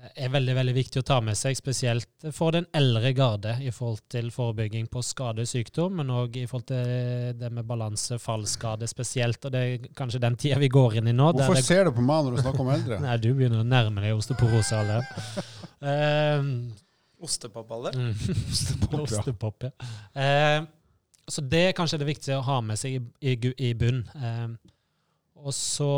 [0.00, 4.02] er veldig veldig viktig å ta med seg, spesielt for den eldre garde i forhold
[4.12, 8.88] til forebygging på skade og sykdom, men òg i forhold til det med balanse, fallskade
[8.90, 9.44] spesielt.
[9.44, 11.30] og Det er kanskje den tida vi går inn i nå.
[11.36, 13.00] Hvorfor det, ser du på meg når du snakker om eldre?
[13.04, 15.00] Nei, Du begynner å nærme deg osteoporose alle.
[15.84, 16.50] uh,
[17.20, 17.94] Ostepop, alle?
[17.96, 18.12] Mm.
[18.54, 19.20] Ostepop, ja.
[19.20, 19.72] Ostepop, ja.
[20.16, 20.68] Uh,
[21.30, 23.36] så det er kanskje det viktigste å ha med seg i, i,
[23.68, 24.02] i bunn.
[24.16, 24.56] Uh,
[25.40, 25.92] og så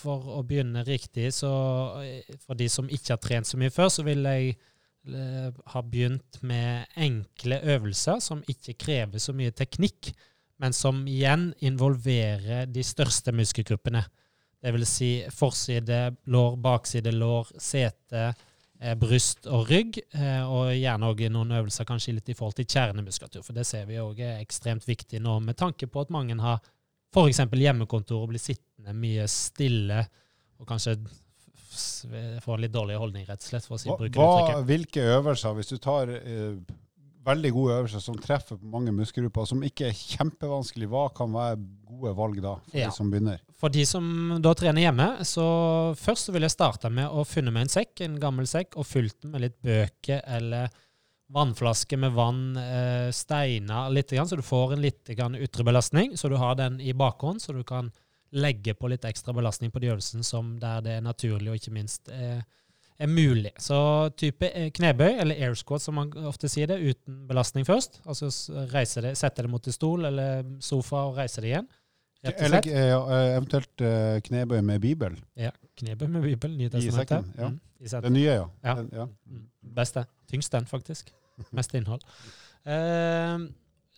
[0.00, 1.50] for å begynne riktig, så
[2.44, 6.40] for de som ikke har trent så mye før, så vil jeg eh, ha begynt
[6.46, 10.12] med enkle øvelser som ikke krever så mye teknikk,
[10.60, 14.02] men som igjen involverer de største muskelgruppene.
[14.60, 18.26] Det vil si forside lår, bakside lår, sete,
[18.80, 20.02] eh, bryst og rygg.
[20.12, 23.88] Eh, og gjerne òg noen øvelser kanskje litt i forhold til kjernemuskulatur, for det ser
[23.88, 26.60] vi òg er ekstremt viktig nå, med tanke på at mange har
[27.10, 27.42] f.eks.
[27.42, 30.04] hjemmekontor og blir sittende mye stille
[30.60, 30.96] og kanskje
[32.42, 33.66] få en litt dårlig holdning, rett og slett.
[33.66, 34.64] for å si, brukeruttrykket.
[34.68, 36.56] Hvilke øvelser, hvis du tar eh,
[37.26, 41.60] veldig gode øvelser som treffer på mange muskelgrupper, som ikke er kjempevanskelig, hva kan være
[41.88, 42.90] gode valg da, for ja.
[42.90, 43.40] de som begynner?
[43.60, 44.04] For de som
[44.42, 45.46] da trener hjemme, så
[46.00, 48.88] først så vil jeg starte med å finne med en sekk, en gammel sekk, og
[48.88, 50.72] fylt den med litt bøker eller
[51.32, 56.16] vannflaske med vann, eh, steiner litt, så du får en litt ytre belastning.
[56.16, 57.92] Så du har den i bakhånd, så du kan
[58.30, 61.74] legge på litt ekstra belastning på de øvelsene som der det er naturlig og ikke
[61.74, 62.42] minst er,
[62.98, 63.52] er mulig.
[63.58, 68.00] Så type eh, knebøy, eller air squat som man ofte sier det, uten belastning først.
[68.06, 68.30] Altså
[68.72, 71.70] reise det, sette det mot en stol eller sofa og reise det igjen.
[72.26, 72.96] Eller eh,
[73.36, 73.86] eventuelt
[74.26, 75.14] knebøy med bibel.
[75.38, 76.58] Ja, knebøy med bibel.
[76.58, 77.48] Nye I sekken, ja.
[77.54, 78.76] Mm, i det nye, ja.
[78.92, 79.06] ja.
[79.30, 79.46] Mm.
[79.78, 80.04] Beste.
[80.30, 81.14] Tyngst den, faktisk.
[81.56, 82.04] Mest innhold.
[82.68, 83.48] Eh,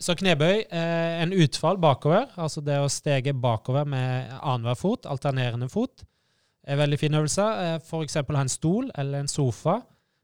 [0.02, 5.68] så knebøy, eh, en utfall bakover, altså det å stege bakover med annenhver fot, alternerende
[5.70, 6.04] fot,
[6.62, 7.48] er veldig fin øvelse.
[7.64, 8.18] Eh, F.eks.
[8.22, 9.80] ha en stol eller en sofa.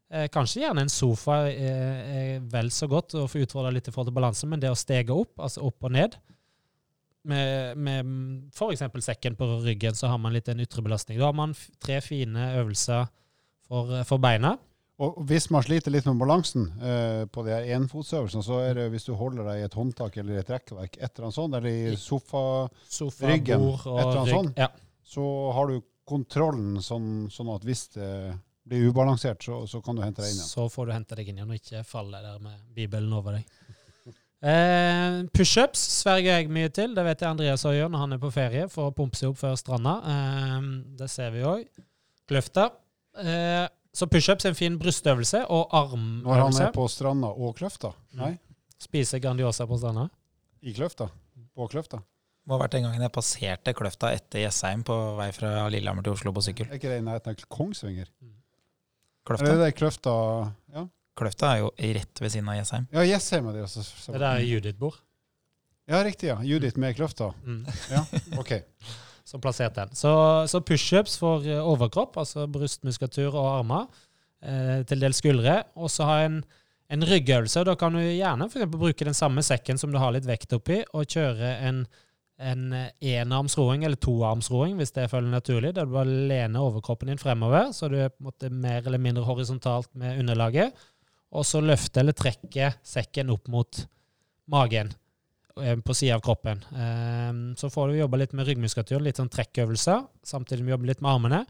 [0.08, 3.92] Eh, kanskje gjerne en sofa eh, er vel så godt å få utfordra litt i
[3.92, 6.16] forhold til balanse, men det å stege opp, altså opp og ned
[7.28, 8.12] med, med
[8.54, 8.84] f.eks.
[9.04, 11.18] sekken på ryggen, så har man litt en ytre belastning.
[11.20, 13.10] Da har man tre fine øvelser
[13.68, 14.56] for, for beina.
[14.98, 18.88] Og hvis man sliter litt med balansen eh, på de her enfotsøvelsene, så er det
[18.90, 21.70] hvis du holder deg i et håndtak eller et rekkverk, et eller annet sånt, eller
[21.70, 24.68] i sofaryggen, Sofa, et eller annet sånt, ja.
[25.06, 28.10] så har du kontrollen sånn, sånn, at hvis det
[28.68, 30.50] blir ubalansert, så, så, kan du hente deg inn igjen.
[30.50, 33.46] Så får du hente deg inn igjen og ikke falle der med Bibelen over deg.
[34.38, 36.92] Eh, Pushups sverger jeg mye til.
[36.94, 39.32] Det vet jeg Andreas også gjør når han er på ferie for å pumpe seg
[39.32, 39.96] opp før stranda.
[40.12, 40.68] Eh,
[41.00, 41.64] det ser vi òg.
[42.30, 42.68] Kløfta.
[43.18, 46.24] Eh, så pushups er en fin brystøvelse og armøvelse.
[46.26, 47.90] Når han er på stranda og Kløfta?
[48.12, 48.20] Mm.
[48.20, 48.32] Nei?
[48.78, 50.08] Spiser Grandiosa på stranda?
[50.62, 51.08] I Kløfta?
[51.56, 51.98] På Kløfta?
[52.02, 56.06] Det må ha vært den gangen jeg passerte Kløfta etter Jessheim på vei fra Lillehammer
[56.06, 56.68] til Oslo på sykkel.
[56.70, 58.08] Er ikke det i nærheten av Kongsvinger?
[58.22, 58.36] Mm.
[59.28, 59.50] Kløfta?
[59.50, 60.14] Er det det Kløfta
[60.76, 60.86] ja?
[61.18, 62.86] Kløfta er jo rett ved siden av Jessheim.
[62.94, 63.84] Ja, Jessheim er det også.
[64.12, 64.96] Det der Judith bor?
[65.88, 66.28] Ja, riktig.
[66.28, 66.36] ja.
[66.44, 67.32] Judith med Kløfta.
[67.44, 67.64] Mm.
[67.90, 68.04] Ja,
[68.38, 68.52] ok.
[69.28, 69.98] Som plasserte den.
[69.98, 70.10] Så,
[70.48, 73.86] så pushups for eh, overkropp, altså brystmuskulatur og armer,
[74.42, 75.60] eh, til dels skuldre.
[75.76, 76.42] Og så ha en,
[76.88, 77.66] en ryggøvelse.
[77.68, 80.82] Da kan du gjerne for bruke den samme sekken som du har litt vekt oppi,
[80.92, 81.86] og kjøre en
[82.38, 82.68] en
[83.02, 87.88] enarmsroing eller toarmsroing, hvis det føles naturlig, der du bare lener overkroppen din fremover, så
[87.90, 90.76] du er på en måte mer eller mindre horisontalt med underlaget,
[91.34, 93.82] og så løfte eller trekke sekken opp mot
[94.48, 94.92] magen.
[95.62, 96.60] Eh, på sida av kroppen.
[96.76, 100.90] Ehm, så får du jobbe litt med ryggmuskulatur, litt sånn trekkøvelser, samtidig med å jobbe
[100.92, 101.42] litt med armene.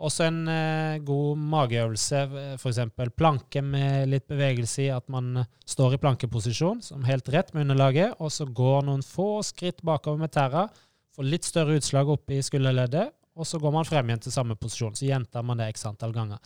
[0.00, 2.20] Også en eh, god mageøvelse,
[2.56, 2.78] f.eks.
[3.16, 8.16] planke med litt bevegelse i at man står i plankeposisjon, som helt rett med underlaget,
[8.18, 10.68] og så går noen få skritt bakover med tæra
[11.16, 14.56] får litt større utslag opp i skulderleddet, og så går man frem igjen til samme
[14.58, 14.96] posisjon.
[14.96, 16.40] Så gjentar man det x antall ganger.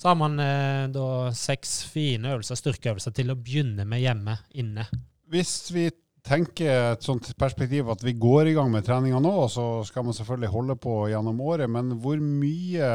[0.00, 4.86] Så har man eh, da seks fine øvelser, styrkeøvelser til å begynne med hjemme inne.
[5.30, 5.90] Hvis vi
[6.26, 10.06] tenker et sånt perspektiv at vi går i gang med treninga nå, og så skal
[10.06, 12.90] man selvfølgelig holde på gjennom året, men hvor mye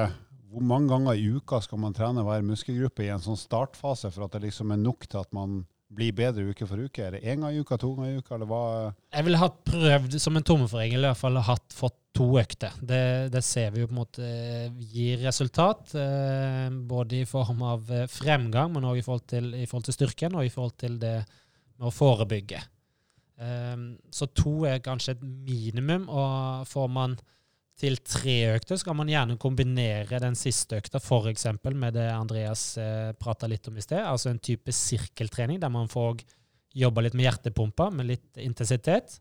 [0.56, 4.24] hvor mange ganger i uka skal man trene hver muskelgruppe i en sånn startfase for
[4.24, 7.04] at det liksom er nok til at man blir bedre uke for uke?
[7.04, 8.62] Er det én gang i uka, to ganger i uka, eller hva?
[9.14, 12.76] Jeg ville hatt prøvd som en tommelforregel i hvert fall hatt fått to økter.
[12.80, 13.02] Det,
[13.34, 15.92] det ser vi jo på en måte eh, gir resultat.
[16.00, 20.48] Eh, både i form av eh, fremgang, men òg i, i forhold til styrken og
[20.48, 21.18] i forhold til det
[21.76, 22.64] med å forebygge.
[23.42, 23.78] Eh,
[24.12, 27.18] så to er kanskje et minimum, og får man
[27.76, 31.46] til tre økter, så kan man gjerne kombinere den siste økta f.eks.
[31.74, 35.92] med det Andreas eh, prata litt om i sted, altså en type sirkeltrening der man
[35.92, 36.24] får
[36.76, 39.20] jobba litt med hjertepumpa med litt intensitet.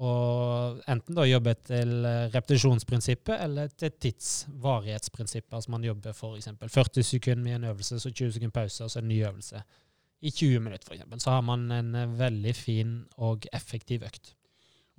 [0.00, 5.52] Og enten da jobbe til repetisjonsprinsippet eller til tidsvarighetsprinsippet.
[5.58, 6.48] Altså man jobber f.eks.
[6.62, 9.60] 40 sekunder med en øvelse, så 20 sekunder pause, og så en ny øvelse
[10.20, 11.24] i 20 minutter f.eks.
[11.24, 14.34] Så har man en eh, veldig fin og effektiv økt.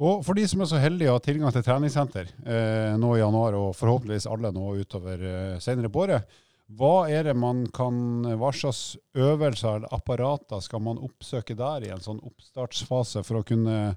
[0.01, 3.21] Og for de som er så heldige å ha tilgang til treningssenter eh, nå i
[3.21, 6.39] januar, og forhåpentligvis alle nå utover eh, senere på året,
[6.71, 11.91] hva er det man kan, hva slags øvelser eller apparater skal man oppsøke der i
[11.91, 13.91] en sånn oppstartsfase for å kunne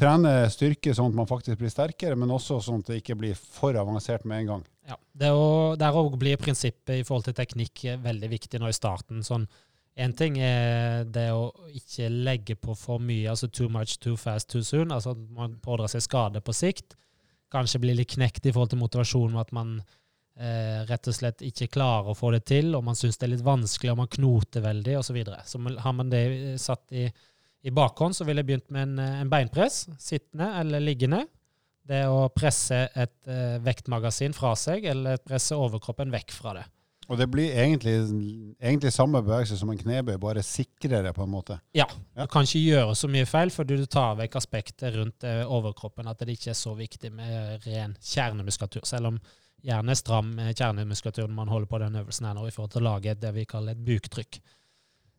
[0.00, 3.36] trene styrke sånn at man faktisk blir sterkere, men også sånn at det ikke blir
[3.36, 4.62] for avansert med en gang?
[4.88, 8.70] Ja, det å, Der òg blir prinsippet i forhold til teknikk eh, veldig viktig nå
[8.70, 9.22] i starten.
[9.26, 9.46] sånn
[10.00, 14.48] Én ting er det å ikke legge på for mye, altså too much, too fast,
[14.48, 14.92] too soon.
[14.94, 16.96] altså at Man pådrar seg skade på sikt.
[17.52, 21.44] Kanskje blir litt knekt i forhold til motivasjonen med at man eh, rett og slett
[21.44, 24.12] ikke klarer å få det til, og man syns det er litt vanskelig, og man
[24.14, 25.10] knoter veldig, osv.
[25.10, 25.42] Så, videre.
[25.44, 26.24] så har man det
[26.62, 27.08] satt i,
[27.66, 31.24] i bakhånd, så ville jeg begynt med en, eh, en beinpress, sittende eller liggende.
[31.90, 36.68] Det å presse et eh, vektmagasin fra seg, eller presse overkroppen vekk fra det.
[37.10, 37.94] Og det blir egentlig,
[38.62, 41.56] egentlig samme bevegelse som en knebøy, bare sikrere på en måte.
[41.74, 41.88] Ja.
[42.14, 42.22] Ja.
[42.24, 46.06] Du kan ikke gjøre så mye feil, for du tar vekk aspektet rundt eh, overkroppen.
[46.06, 48.86] At det ikke er så viktig med ren kjernemuskulatur.
[48.86, 49.18] Selv om
[49.66, 52.82] gjerne stram eh, kjernemuskulatur når man holder på den øvelsen her nå, i forhold til
[52.84, 54.38] å lage det vi kaller et buktrykk.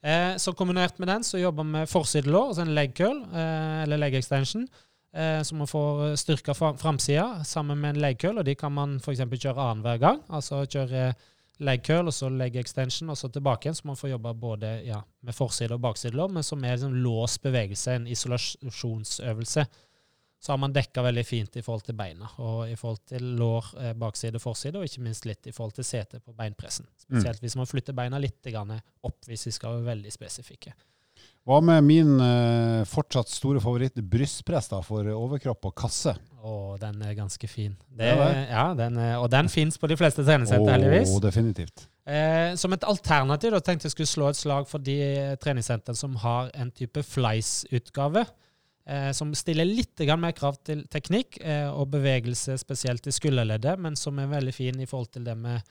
[0.02, 3.84] Eh, så kombinert med den så jobber vi med forsidelår, altså en leg curl, eh,
[3.84, 4.64] eller leg extension.
[5.14, 8.72] Eh, så man får styrka fra- framsida sammen med en leg curl, og de kan
[8.74, 9.20] man f.eks.
[9.28, 10.24] kjøre annenhver gang.
[10.32, 11.12] Altså kjøre
[11.60, 13.78] leg curl og så leg extension, og så tilbake igjen.
[13.78, 17.42] Så man får jobbe både ja, med forside og baksidelår, men som er liksom låst
[17.44, 19.66] bevegelse, en isolasjonsøvelse.
[20.42, 23.68] Så har man dekka veldig fint i forhold til beina, og i forhold til lår,
[23.78, 26.88] eh, bakside, forside, og ikke minst litt i forhold til sete på beinpressen.
[26.98, 30.74] Spesielt hvis man flytter beina litt grann opp, hvis vi skal være veldig spesifikke.
[31.50, 36.14] Hva med min eh, fortsatt store favoritt, brystpress da, for overkropp og kasse?
[36.46, 37.74] Og den er ganske fin.
[37.90, 38.44] Det, Ja, det.
[38.50, 41.16] ja, den er, og den fins på de fleste treningssenter, heldigvis.
[41.16, 41.88] Å, definitivt.
[42.06, 45.98] Eh, som et alternativ da tenkte jeg skulle slå et slag for de eh, treningssentrene
[45.98, 48.26] som har en type Flice-utgave.
[48.86, 53.96] Eh, som stiller litt mer krav til teknikk eh, og bevegelse, spesielt i skulderleddet, men
[53.96, 55.62] som er veldig fin i forhold til det med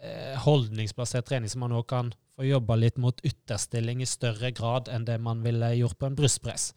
[0.00, 4.88] eh, holdningsbasert trening, som man òg kan få jobba litt mot ytterstilling i større grad
[4.92, 6.70] enn det man ville gjort på en brystpress.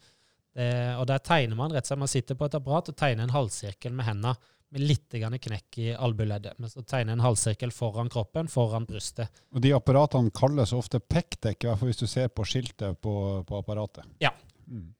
[0.52, 3.24] Det, og der tegner man rett og slett, man sitter på et apparat og tegner
[3.24, 4.34] en halvsirkel med hendene
[4.72, 6.56] med litt grann knekk i albueleddet.
[6.58, 9.42] Men så tegner en halvsirkel foran kroppen, foran brystet.
[9.52, 13.14] Og de apparatene kalles ofte pekdekk, i hvert fall hvis du ser på skiltet på,
[13.48, 14.08] på apparatet.
[14.24, 14.32] Ja.
[14.66, 14.90] Mm.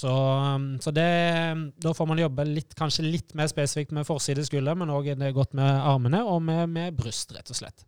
[0.00, 1.06] Så, um, så det,
[1.84, 5.54] da får man jobbe litt, kanskje litt mer spesifikt med forside skulder, men òg godt
[5.58, 7.86] med armene og med, med bryst, rett og slett.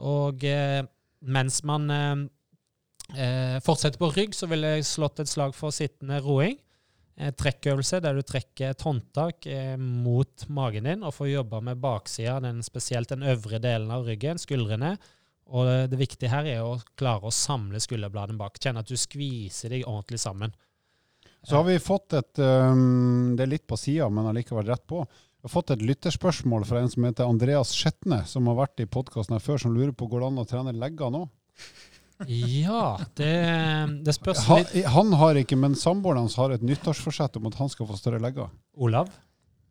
[0.00, 0.84] Og eh,
[1.20, 2.16] mens man eh,
[3.16, 6.58] eh, fortsetter på rygg, så ville jeg slått et slag for sittende roing.
[7.20, 11.80] Eh, trekkøvelse der du trekker et håndtak eh, mot magen din og får jobba med
[11.82, 14.94] baksida, spesielt den øvre delen av ryggen, skuldrene.
[15.50, 18.60] Og det viktige her er å klare å samle skulderbladene bak.
[18.62, 20.54] Kjenne at du skviser deg ordentlig sammen.
[21.42, 25.02] Så har vi fått et um, Det er litt på sida, men allikevel rett på.
[25.40, 28.84] Vi har fått et lytterspørsmål fra en som heter Andreas Skjetne, som har vært i
[28.84, 31.22] podkasten her før, som lurer på går det an å trene legger nå.
[32.28, 33.32] Ja, det,
[34.04, 37.72] det spørs litt han har ikke, men samboeren hans har et nyttårsforsett om at han
[37.72, 38.52] skal få større legger.
[38.76, 39.08] Olav?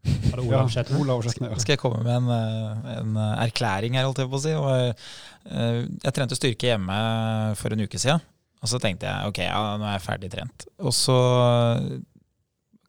[0.02, 1.04] Var det Olav Skjetne?
[1.04, 1.62] Olav Skjetne, ja.
[1.62, 4.58] Skal jeg komme med en, eh, en eh, erklæring her, holdt jeg på å si.
[4.58, 5.06] Og,
[5.54, 7.00] eh, jeg trente styrke hjemme
[7.60, 8.26] for en uke siden.
[8.60, 10.66] Og så tenkte jeg ok, ja, nå er jeg ferdig trent.
[10.82, 11.20] Og så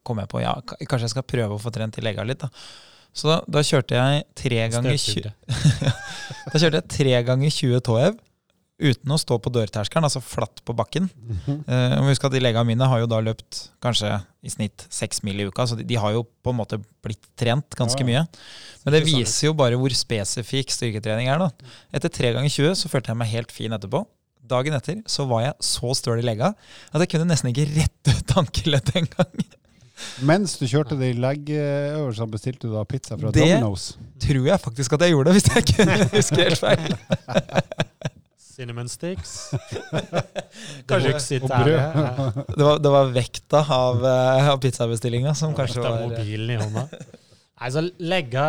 [0.03, 2.41] kom jeg på ja, kanskje jeg skal prøve å få trent i legga litt.
[2.41, 2.49] da.
[3.13, 5.91] Så da, da kjørte jeg tre ganger, tjue- Støvsugde.
[6.51, 8.19] da kjørte jeg tre ganger 20 tåhev
[8.81, 11.09] uten å stå på dørterskelen, altså flatt på bakken.
[11.13, 11.59] Mm -hmm.
[11.69, 14.09] uh, husk at De legene mine har jo da løpt kanskje
[14.41, 17.21] i snitt seks mil i uka, så de, de, har jo på en måte blitt
[17.37, 18.25] trent ganske mye.
[18.83, 21.37] Men det viser jo bare hvor spesifikk styrketrening er.
[21.37, 21.51] da.
[21.93, 24.05] Etter tre ganger 20 så følte jeg meg helt fin etterpå.
[24.41, 26.55] Dagen etter så var jeg så støl i legga
[26.91, 29.45] at jeg kunne nesten ikke rette ut ankeleddet engang.
[30.27, 33.91] Mens du kjørte de leggøvelsene, bestilte du da pizza fra Det- Domino's?
[34.21, 35.85] Tror jeg faktisk at jeg gjorde, hvis jeg ikke
[36.17, 36.95] husker helt feil.
[38.51, 39.31] Cinnamon sticks.
[40.89, 41.85] Kanskje- ikke sitt Italia.
[42.51, 46.59] Det var, det var vekta av, eh, av pizzabestillinga som kanskje Kanskje var mobilen i
[46.61, 46.83] hånda.
[47.61, 48.45] Nei, så legge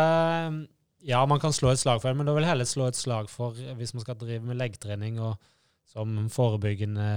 [1.05, 2.99] Ja, man kan slå et slag for det, men da vil jeg heller slå et
[2.99, 5.35] slag for hvis man skal drive med leggtrening og
[5.93, 7.09] som forebyggende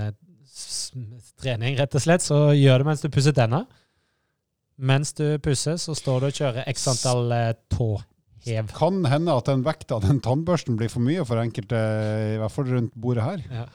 [1.41, 3.62] trening, rett og slett, så gjør det mens du pusser tenna.
[4.77, 8.73] Mens du pusser, så står du og kjører x antall eh, tåhev.
[8.75, 11.79] Kan hende at den vekta, den tannbørsten, blir for mye for enkelte,
[12.35, 13.43] i hvert fall rundt bordet her.
[13.49, 13.65] Ja.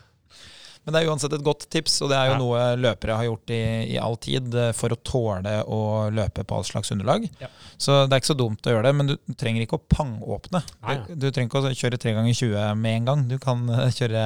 [0.80, 2.38] Men det er uansett et godt tips, og det er jo Ja.
[2.40, 3.58] noe løpere har gjort i,
[3.92, 5.80] i all tid eh, for å tåle å
[6.12, 7.26] løpe på all slags underlag.
[7.40, 7.50] Ja.
[7.76, 10.62] Så det er ikke så dumt å gjøre det, men du trenger ikke å pangåpne.
[10.86, 13.26] Nei, Du, du trenger ikke å kjøre tre ganger 20 med en gang.
[13.28, 14.24] Du kan eh, kjøre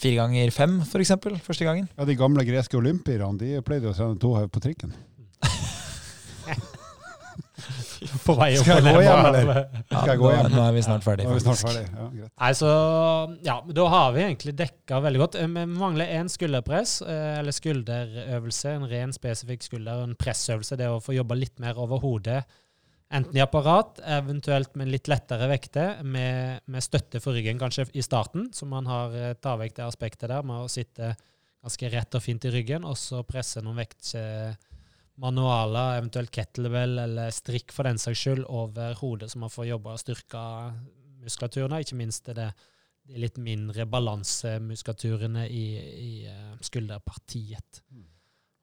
[0.00, 1.12] fire ganger fem, f.eks.
[1.44, 1.88] første gangen.
[1.98, 4.96] Ja, De gamle greske olympierne de pleide å trene tohev på trikken.
[8.26, 9.50] På vei opp Skal jeg gå hjem, eller?
[9.90, 10.50] Skal jeg gå nå, hjem?
[10.56, 11.82] nå er vi snart Nå er vi snart ferdig.
[11.92, 12.32] Ja, greit.
[12.44, 12.72] Nei, så
[13.46, 15.38] Ja, da har vi egentlig dekka veldig godt.
[15.42, 18.74] Eh, Vi mangler én skulderpress, eh, eller skulderøvelse.
[18.76, 20.76] En ren, spesifikk skulder- en pressøvelse.
[20.80, 22.42] Det å få jobba litt mer over hodet.
[23.12, 28.00] Enten i apparat, eventuelt med litt lettere vekter, med, med støtte for ryggen kanskje i
[28.00, 31.14] starten, så man har eh, tar vekk det aspektet der med å sitte
[31.62, 33.76] ganske rett og fint i ryggen, og så presse noen
[35.12, 39.92] vektmanualer, eventuelt kettlebell eller strikk for den saks skyld, over hodet, så man får jobba
[39.92, 40.72] og styrka
[41.22, 41.80] muskulaturen.
[41.80, 42.52] Ikke minst er det
[43.04, 47.82] de litt mindre balansemuskulaturene i, i eh, skulderpartiet.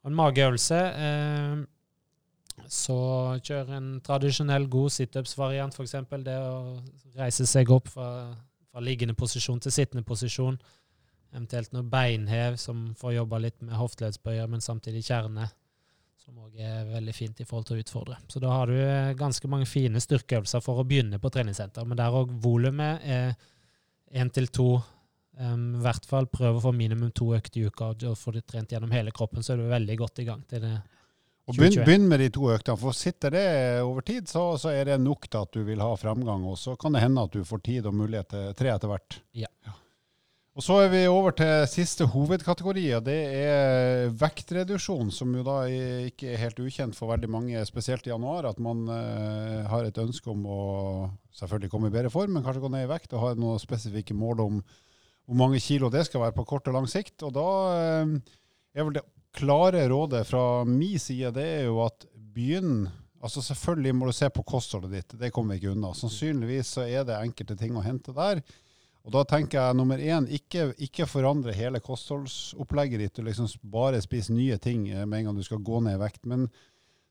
[0.02, 1.60] Og en mageøvelse eh,
[2.68, 3.00] så
[3.44, 5.96] kjør en tradisjonell god situps-variant, f.eks.
[6.24, 6.80] Det å
[7.20, 8.34] reise seg opp fra,
[8.72, 10.60] fra liggende posisjon til sittende posisjon.
[11.34, 15.50] Eventuelt noe beinhev som får jobba litt med hofteleddsbøyer, men samtidig kjerne.
[16.30, 18.16] Som òg er veldig fint i forhold til å utfordre.
[18.30, 21.88] Så da har du eh, ganske mange fine styrkeøvelser for å begynne på treningssenter.
[21.90, 23.34] Men der òg volumet er
[24.14, 24.68] én til to.
[25.40, 28.44] Um, I hvert fall prøv å få minimum to økter i uka, og få det
[28.46, 30.76] trent gjennom hele kroppen, så er du veldig godt i gang til det.
[31.50, 33.46] Og begynn, begynn med de to øktene, for sitter det
[33.82, 36.46] over tid, så, så er det nok til at du vil ha framgang.
[36.46, 39.24] Og så kan det hende at du får tid og mulighet til tre etter hvert.
[39.34, 39.50] Ja.
[39.66, 39.80] Ja.
[40.58, 45.62] Og så er vi over til siste hovedkategori, og det er vektreduksjon, som jo da
[46.10, 50.02] ikke er helt ukjent for veldig mange, spesielt i januar, at man eh, har et
[50.02, 50.62] ønske om å
[51.38, 54.18] selvfølgelig komme i bedre form, men kanskje gå ned i vekt og ha noen spesifikke
[54.18, 54.62] mål om
[55.30, 57.22] hvor mange kilo det skal være på kort og lang sikt.
[57.28, 58.16] Og da eh,
[58.74, 59.06] er vel det
[59.38, 62.88] klare rådet fra min side, det er jo at begynn
[63.20, 65.90] Altså Selvfølgelig må du se på kostholdet ditt, det kommer vi ikke unna.
[65.92, 68.40] Sannsynligvis så er det enkelte ting å hente der.
[69.10, 74.04] Og da tenker jeg nummer én, ikke, ikke forandre hele kostholdsopplegget ditt og liksom bare
[74.06, 76.28] spise nye ting eh, med en gang du skal gå ned i vekt.
[76.30, 76.44] Men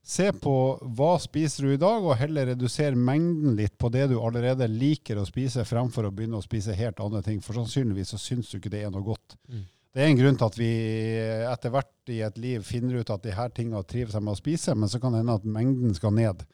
[0.07, 0.53] se på
[0.95, 5.19] hva spiser du i dag, og heller redusere mengden litt på det du allerede liker
[5.19, 7.43] å spise, fremfor å begynne å spise helt andre ting.
[7.43, 9.35] For sannsynligvis så syns du ikke det er noe godt.
[9.51, 9.67] Mm.
[9.99, 10.73] Det er en grunn til at vi
[11.51, 14.39] etter hvert i et liv finner ut at de her tingene trives jeg med å
[14.39, 16.47] spise, men så kan det hende at mengden skal ned.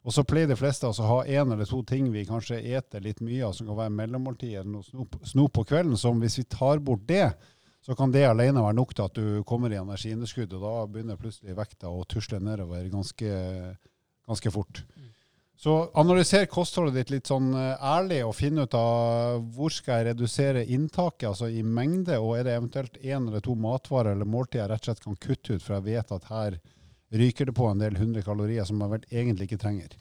[0.00, 3.02] Og så pleier de fleste altså å ha én eller to ting vi kanskje eter
[3.04, 6.38] litt mye av, som kan være mellommåltid eller noe snop, snop på kvelden, som hvis
[6.40, 7.26] vi tar bort det,
[7.84, 11.20] så kan det alene være nok til at du kommer i energiunderskudd, og da begynner
[11.20, 13.30] plutselig vekta å tusle nedover ganske,
[14.28, 14.82] ganske fort.
[15.60, 20.14] Så analyser kostholdet ditt litt sånn eh, ærlig, og finn ut av hvor skal jeg
[20.14, 24.62] redusere inntaket, altså i mengde, og er det eventuelt én eller to matvarer eller måltider
[24.62, 26.56] jeg rett og slett kan kutte ut, for jeg vet at her
[27.12, 29.94] ryker det på en del hundre kalorier som man egentlig ikke trenger.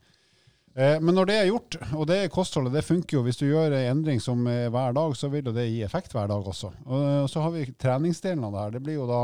[0.76, 3.24] Eh, Men når det er gjort, og det er kostholdet, det funker jo.
[3.26, 6.30] Hvis du gjør en endring som er hver dag, så vil det gi effekt hver
[6.30, 6.74] dag også.
[6.86, 8.76] Og så har vi treningsdelen av det her.
[8.78, 9.22] Det blir jo da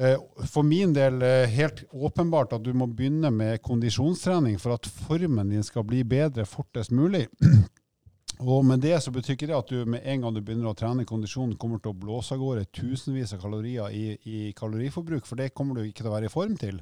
[0.00, 0.18] eh,
[0.50, 5.54] for min del eh, helt åpenbart at du må begynne med kondisjonstrening for at formen
[5.54, 7.28] din skal bli bedre fortest mulig.
[8.40, 10.76] Og med det så betyr ikke det at du med en gang du begynner å
[10.76, 15.36] trene kondisjonen, kommer til å blåse av gårde tusenvis av kalorier i, i kaloriforbruk, for
[15.36, 16.80] det kommer du ikke til å være i form til.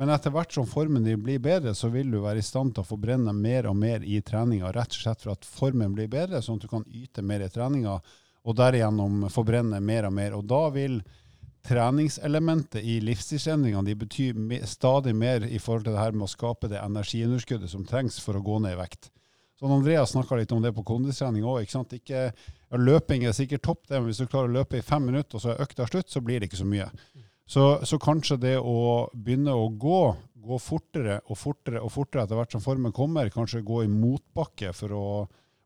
[0.00, 2.82] Men etter hvert som formen din blir bedre, så vil du være i stand til
[2.82, 6.40] å forbrenne mer og mer i treninga, rett og slett for at formen blir bedre,
[6.42, 7.98] sånn at du kan yte mer i treninga,
[8.44, 10.34] og derigjennom forbrenne mer og mer.
[10.40, 10.98] Og da vil
[11.64, 16.72] treningselementet i livsstilsendringene de betyr stadig mer i forhold til det her med å skape
[16.72, 19.13] det energiunderskuddet som trengs for å gå ned i vekt.
[19.64, 21.64] Sånn Andreas snakka litt om det på kondistrening òg.
[22.12, 22.24] Ja,
[22.76, 25.40] løping er sikkert topp, det, men hvis du klarer å løpe i fem minutter, og
[25.40, 26.90] så er økta slutt, så blir det ikke så mye.
[27.48, 30.00] Så, så, kanskje det å begynne å gå,
[30.44, 34.74] gå fortere og fortere og fortere etter hvert som formen kommer, kanskje gå i motbakke
[34.76, 35.06] for å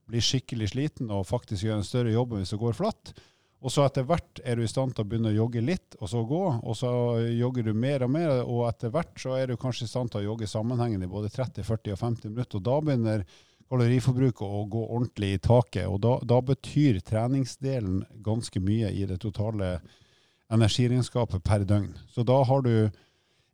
[0.09, 3.13] bli skikkelig sliten og faktisk gjøre en større jobb hvis det går flatt.
[3.59, 6.11] Og så etter hvert er du i stand til å begynne å jogge litt, og
[6.13, 6.43] så gå.
[6.63, 6.91] Og så
[7.35, 10.23] jogger du mer og mer, og etter hvert så er du kanskje i stand til
[10.23, 12.61] å jogge sammenhengende i både 30, 40 og 50 minutter.
[12.61, 13.27] Og da begynner
[13.69, 15.87] kaloriforbruket og gå ordentlig i taket.
[15.89, 19.79] Og da, da betyr treningsdelen ganske mye i det totale
[20.53, 21.93] energiregnskapet per døgn.
[22.09, 22.89] Så da har du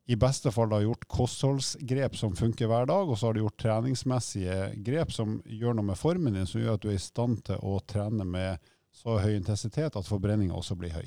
[0.05, 3.61] i beste fall da gjort kostholdsgrep som funker hver dag, og så har du gjort
[3.62, 7.41] treningsmessige grep som gjør noe med formen din, som gjør at du er i stand
[7.49, 11.07] til å trene med så høy intensitet at forbrenninga også blir høy.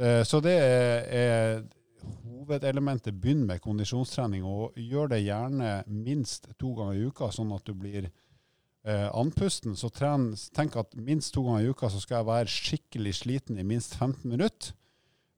[0.00, 1.60] Eh, så det er
[2.24, 3.16] hovedelementet.
[3.20, 7.74] Begynn med kondisjonstrening, og gjør det gjerne minst to ganger i uka, sånn at du
[7.76, 9.76] blir eh, andpusten.
[9.78, 13.60] Så tren, tenk at minst to ganger i uka så skal jeg være skikkelig sliten
[13.60, 14.74] i minst 15 minutter.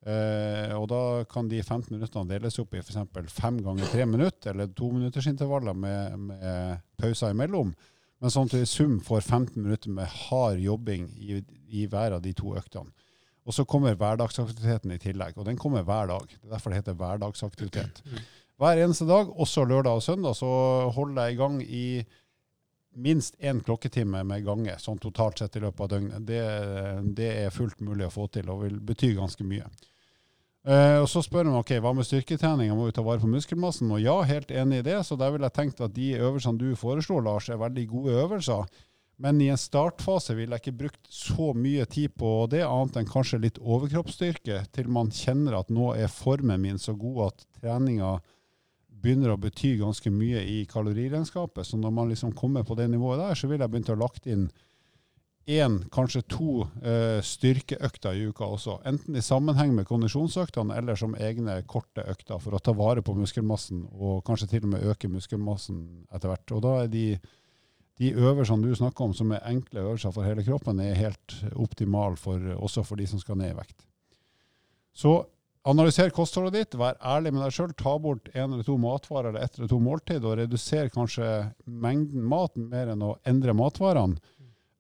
[0.01, 2.97] Eh, og da kan de 15 minuttene deles opp i f.eks.
[3.37, 5.29] fem ganger tre minutter, eller to minutters
[5.75, 7.75] med, med pauser imellom.
[8.21, 12.17] Men sånn at du i sum får 15 minutter med hard jobbing i, i hver
[12.17, 12.93] av de to øktene.
[13.49, 16.27] Og så kommer hverdagsaktiviteten i tillegg, og den kommer hver dag.
[16.29, 18.03] Det er derfor det heter hverdagsaktivitet.
[18.61, 20.51] Hver eneste dag, også lørdag og søndag, så
[20.93, 21.85] holder jeg i gang i
[23.01, 26.27] minst én klokketime med gange, sånn totalt sett i løpet av døgnet.
[26.27, 26.43] Det,
[27.17, 29.71] det er fullt mulig å få til, og vil bety ganske mye.
[30.61, 33.89] Uh, og Så spør de ok, hva med styrketrening, må vi ta vare på muskelmassen?
[33.97, 34.99] Og ja, helt enig i det.
[35.09, 38.83] Så der vil jeg tenke at de øvelsene du foreslår, Lars, er veldig gode øvelser.
[39.21, 43.09] Men i en startfase vil jeg ikke brukt så mye tid på det, annet enn
[43.09, 48.15] kanskje litt overkroppsstyrke, til man kjenner at nå er formen min så god at treninga
[49.01, 51.69] begynner å bety ganske mye i kaloriregnskapet.
[51.69, 54.29] Så når man liksom kommer på det nivået der, så vil jeg begynne å lagt
[54.29, 54.49] inn
[55.51, 58.79] én, kanskje to uh, styrkeøkter i uka også.
[58.87, 63.17] Enten i sammenheng med kondisjonsøktene eller som egne korte økter for å ta vare på
[63.19, 66.57] muskelmassen og kanskje til og med øke muskelmassen etter hvert.
[66.57, 67.05] Og da er de,
[68.01, 72.17] de øvelsene du snakker om som er enkle øvelser for hele kroppen, er helt optimale
[72.57, 73.85] også for de som skal ned i vekt.
[74.97, 75.19] Så
[75.69, 77.75] analyser kostholdet ditt, vær ærlig med deg sjøl.
[77.77, 81.29] Ta bort en eller to matvarer eller ett eller to måltid, og reduser kanskje
[81.67, 84.17] mengden mat mer enn å endre matvarene.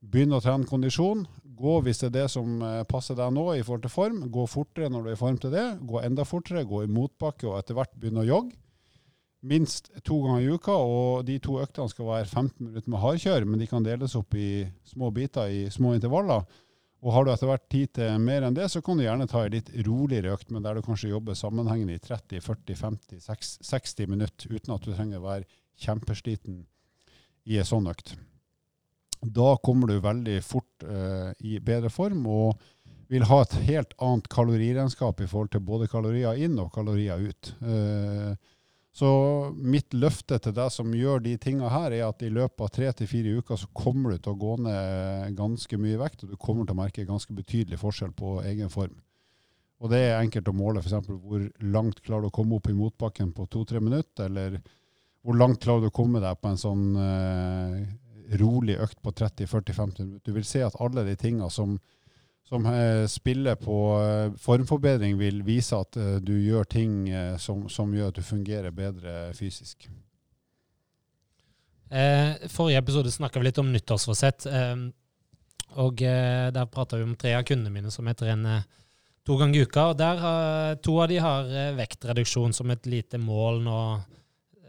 [0.00, 1.26] Begynn å trene kondisjon.
[1.60, 4.22] Gå hvis det er det som eh, passer deg nå i forhold til form.
[4.32, 5.66] Gå fortere når du er i form til det.
[5.84, 8.56] Gå enda fortere, gå i motbakke og etter hvert begynne å jogge.
[9.40, 13.46] Minst to ganger i uka, og de to øktene skal være 15 minutter med hardkjør,
[13.48, 16.44] men de kan deles opp i små biter i små intervaller.
[17.00, 19.46] Og har du etter hvert tid til mer enn det, så kan du gjerne ta
[19.46, 24.10] en litt roligere økt, men der du kanskje jobber sammenhengende i 30, 40, 50, 60
[24.12, 25.48] minutter, uten at du trenger å være
[25.80, 26.66] kjempesliten
[27.48, 28.12] i en sånn økt.
[29.20, 32.60] Da kommer du veldig fort eh, i bedre form og
[33.10, 37.48] vil ha et helt annet kaloriregnskap i forhold til både kalorier inn og kalorier ut.
[37.58, 38.36] Uh,
[38.90, 39.10] så
[39.54, 42.88] mitt løfte til deg som gjør de tinga her, er at i løpet av tre
[42.98, 46.40] til fire uker så kommer du til å gå ned ganske mye vekt, og du
[46.40, 48.98] kommer til å merke ganske betydelig forskjell på egen form.
[49.80, 51.08] Og det er enkelt å måle f.eks.
[51.08, 54.58] hvor langt klarer du å komme opp i motbakken på to-tre minutter, eller
[55.24, 57.78] hvor langt klarer du å komme deg på en sånn uh,
[58.40, 60.26] rolig økt på 30-40-50 minutter.
[60.26, 61.78] Du vil se at alle de tinga som,
[62.50, 66.94] som eh, spiller på eh, formforbedring, vil vise at eh, du gjør ting
[67.38, 69.86] som, som, gjør at du fungerer bedre fysisk.
[71.90, 74.48] Eh, forrige episode snakka vi litt om nyttårsforsett.
[74.50, 74.82] Eh,
[75.78, 78.48] og eh, Der prata vi om tre av kundene mine som heter en
[79.26, 79.86] to ganger i uka.
[79.92, 83.78] og der har, To av de har vektreduksjon som et lite mål nå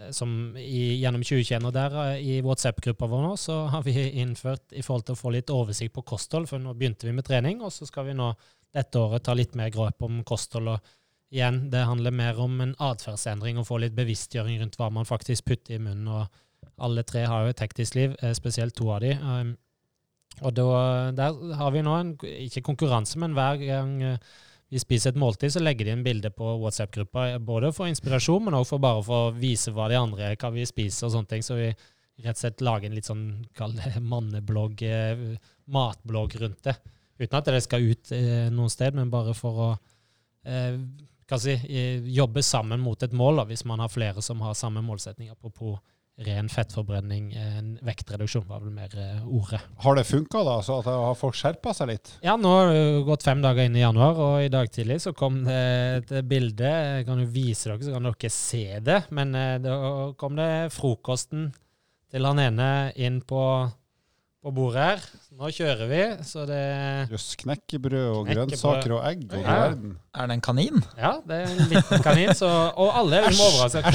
[0.10, 1.68] som i, gjennom 2021.
[1.68, 5.22] Og der eh, i WhatsApp-gruppa vår nå så har vi innført i forhold til å
[5.22, 8.18] få litt oversikt på kosthold, for nå begynte vi med trening, og så skal vi
[8.18, 8.32] nå
[8.72, 10.74] dette året ta litt mer grep om kosthold.
[10.76, 10.94] og
[11.32, 15.46] igjen, Det handler mer om en atferdsendring og få litt bevisstgjøring rundt hva man faktisk
[15.46, 16.08] putter i munnen.
[16.08, 19.18] og Alle tre har jo et hektisk liv, eh, spesielt to av de.
[20.42, 22.16] Og da, der har vi nå en,
[22.48, 24.18] ikke konkurranse, men hver gang
[24.72, 28.56] vi spiser et måltid, så legger de inn bilde på WhatsApp-gruppa, både for inspirasjon, men
[28.56, 31.44] også for bare for å vise hva de andre hva vi spiser og sånne ting.
[31.44, 31.68] Så vi
[32.22, 33.26] rett og slett lager en litt sånn
[33.58, 35.26] kall det manneblogg, eh,
[35.76, 36.78] matblogg rundt det.
[37.22, 39.70] Uten at det skal ut eh, noen sted, men bare for å
[40.48, 40.80] eh,
[41.36, 44.84] si, eh, jobbe sammen mot et mål, da, hvis man har flere som har samme
[44.86, 45.34] målsetning.
[45.36, 45.78] Apropos
[46.22, 49.62] ren fettforbrenning, en vektreduksjon var vel mer uh, ordet.
[49.82, 50.58] Har det funka, da?
[50.66, 52.14] Så at har folk skjerpa seg litt?
[52.26, 55.16] Ja, nå har det gått fem dager inn i januar, og i dag tidlig så
[55.18, 55.62] kom det
[56.02, 56.70] et bilde.
[57.00, 59.00] Jeg kan jo vise dere, så kan dere se det.
[59.16, 59.76] Men uh, da
[60.20, 61.50] kom det frokosten
[62.12, 63.42] til han ene inn på,
[64.42, 65.02] på bordet her.
[65.38, 66.60] Nå kjører vi, så det
[67.12, 68.48] Jøss, knekkebrød og Knekkebrød.
[68.50, 69.58] grønnsaker og egg og Ja.
[69.60, 69.92] verden.
[70.18, 70.82] Er det en kanin?
[70.98, 72.34] Ja, det er en liten kanin.
[72.36, 73.92] Så, og alle er liksom overraska.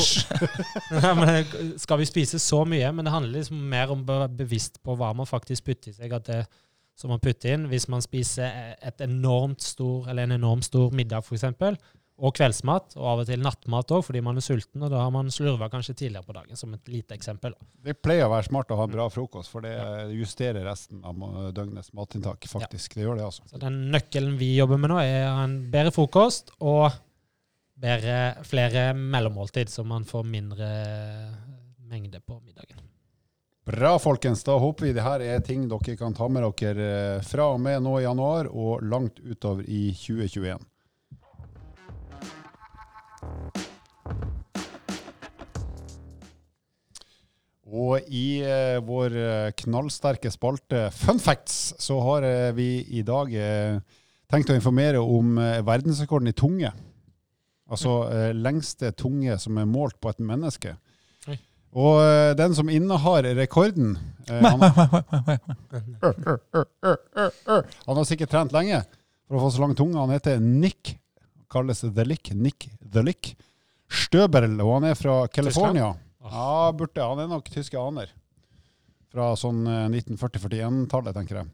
[1.03, 1.43] Ja,
[1.83, 2.93] Skal vi spise så mye?
[2.95, 5.97] Men det handler liksom mer om å være bevisst på hva man faktisk putter i
[5.99, 6.13] seg.
[6.13, 6.41] At det
[6.97, 11.25] som man putter inn, Hvis man spiser et enormt stor, eller en enormt stor middag,
[11.27, 11.45] f.eks.,
[12.17, 15.11] og kveldsmat, og av og til nattmat òg, fordi man er sulten, og da har
[15.13, 17.53] man slurva kanskje tidligere på dagen, som et lite eksempel.
[17.85, 19.75] Det pleier å være smart å ha en bra frokost, for det
[20.17, 22.97] justerer resten av døgnets matinntak, faktisk.
[22.97, 23.45] Det gjør det, altså.
[23.51, 26.89] Så den nøkkelen vi jobber med nå, er en bedre frokost og
[27.77, 30.71] bedre, flere mellommåltid, så man får mindre
[31.87, 32.81] mengde på middagen.
[33.67, 34.45] Bra, folkens.
[34.47, 36.87] Da håper vi det her er ting dere kan ta med dere
[37.19, 40.63] eh, fra og med nå i januar og langt utover i 2021.
[47.67, 53.33] Og i eh, vår eh, knallsterke spalte Fun facts så har eh, vi i dag
[53.35, 53.79] eh,
[54.31, 56.71] tenkt å informere om eh, verdensrekorden i tunge.
[57.67, 60.77] Altså eh, lengste tunge som er målt på et menneske.
[61.27, 61.39] Oi.
[61.77, 61.99] Og
[62.39, 63.97] den som innehar rekorden
[64.31, 64.63] han,
[67.87, 68.79] han har sikkert trent lenge
[69.27, 69.99] for å få så lang tunge.
[69.99, 70.95] Han heter Nick,
[71.51, 72.33] kalles The Lick.
[72.35, 73.35] Nick The Lick.
[73.87, 75.93] Støberl, og han er fra California.
[76.27, 77.03] Ja, burde.
[77.03, 78.11] Han er nok tyske aner.
[79.13, 81.53] Fra sånn eh, 1940-41-tallet, tenker jeg.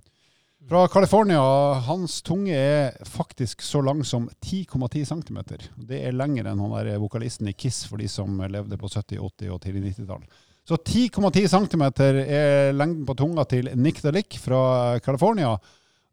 [0.68, 1.43] Fra California.
[1.88, 5.38] Hans tunge er faktisk så lang som 10,10 cm.
[5.76, 9.18] Det er lenger enn han der vokalisten i Kiss for de som levde på 70-,
[9.18, 10.24] 80- og tidlig 90-tall.
[10.68, 15.57] Så 10,10 cm er lengden på tunga til Nick the Lick fra California.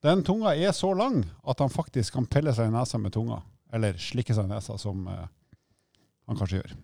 [0.01, 3.43] Den tunga er så lang at han faktisk kan pelle seg i nesa med tunga.
[3.73, 5.25] Eller slikke seg i nesa, som eh,
[6.29, 6.75] han kanskje gjør.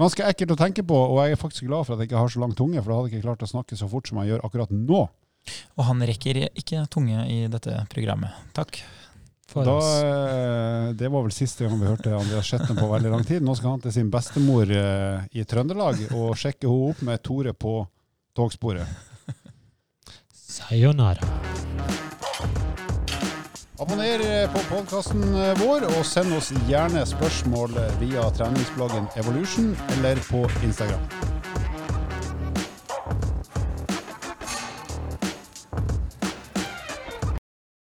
[0.00, 2.30] Ganske ekkelt å tenke på, og jeg er faktisk glad for at jeg ikke har
[2.32, 4.30] så lang tunge, for da hadde jeg ikke klart å snakke så fort som jeg
[4.32, 5.02] gjør akkurat nå.
[5.76, 8.34] Og han rekker ikke tunge i dette programmet.
[8.56, 8.80] Takk.
[9.50, 9.88] For Da, oss.
[10.06, 13.42] eh, det var vel siste gang vi hørte Andreas Skjetne på veldig lang tid.
[13.42, 17.52] Nå skal han til sin bestemor eh, i Trøndelag og sjekke henne opp med Tore
[17.58, 17.74] på
[18.38, 18.86] togsporet.
[20.30, 21.26] Sayonara.
[23.80, 25.22] Abonner eh, på podkasten
[25.62, 31.39] vår, og send oss gjerne spørsmål via treningsbloggen Evolution eller på Instagram.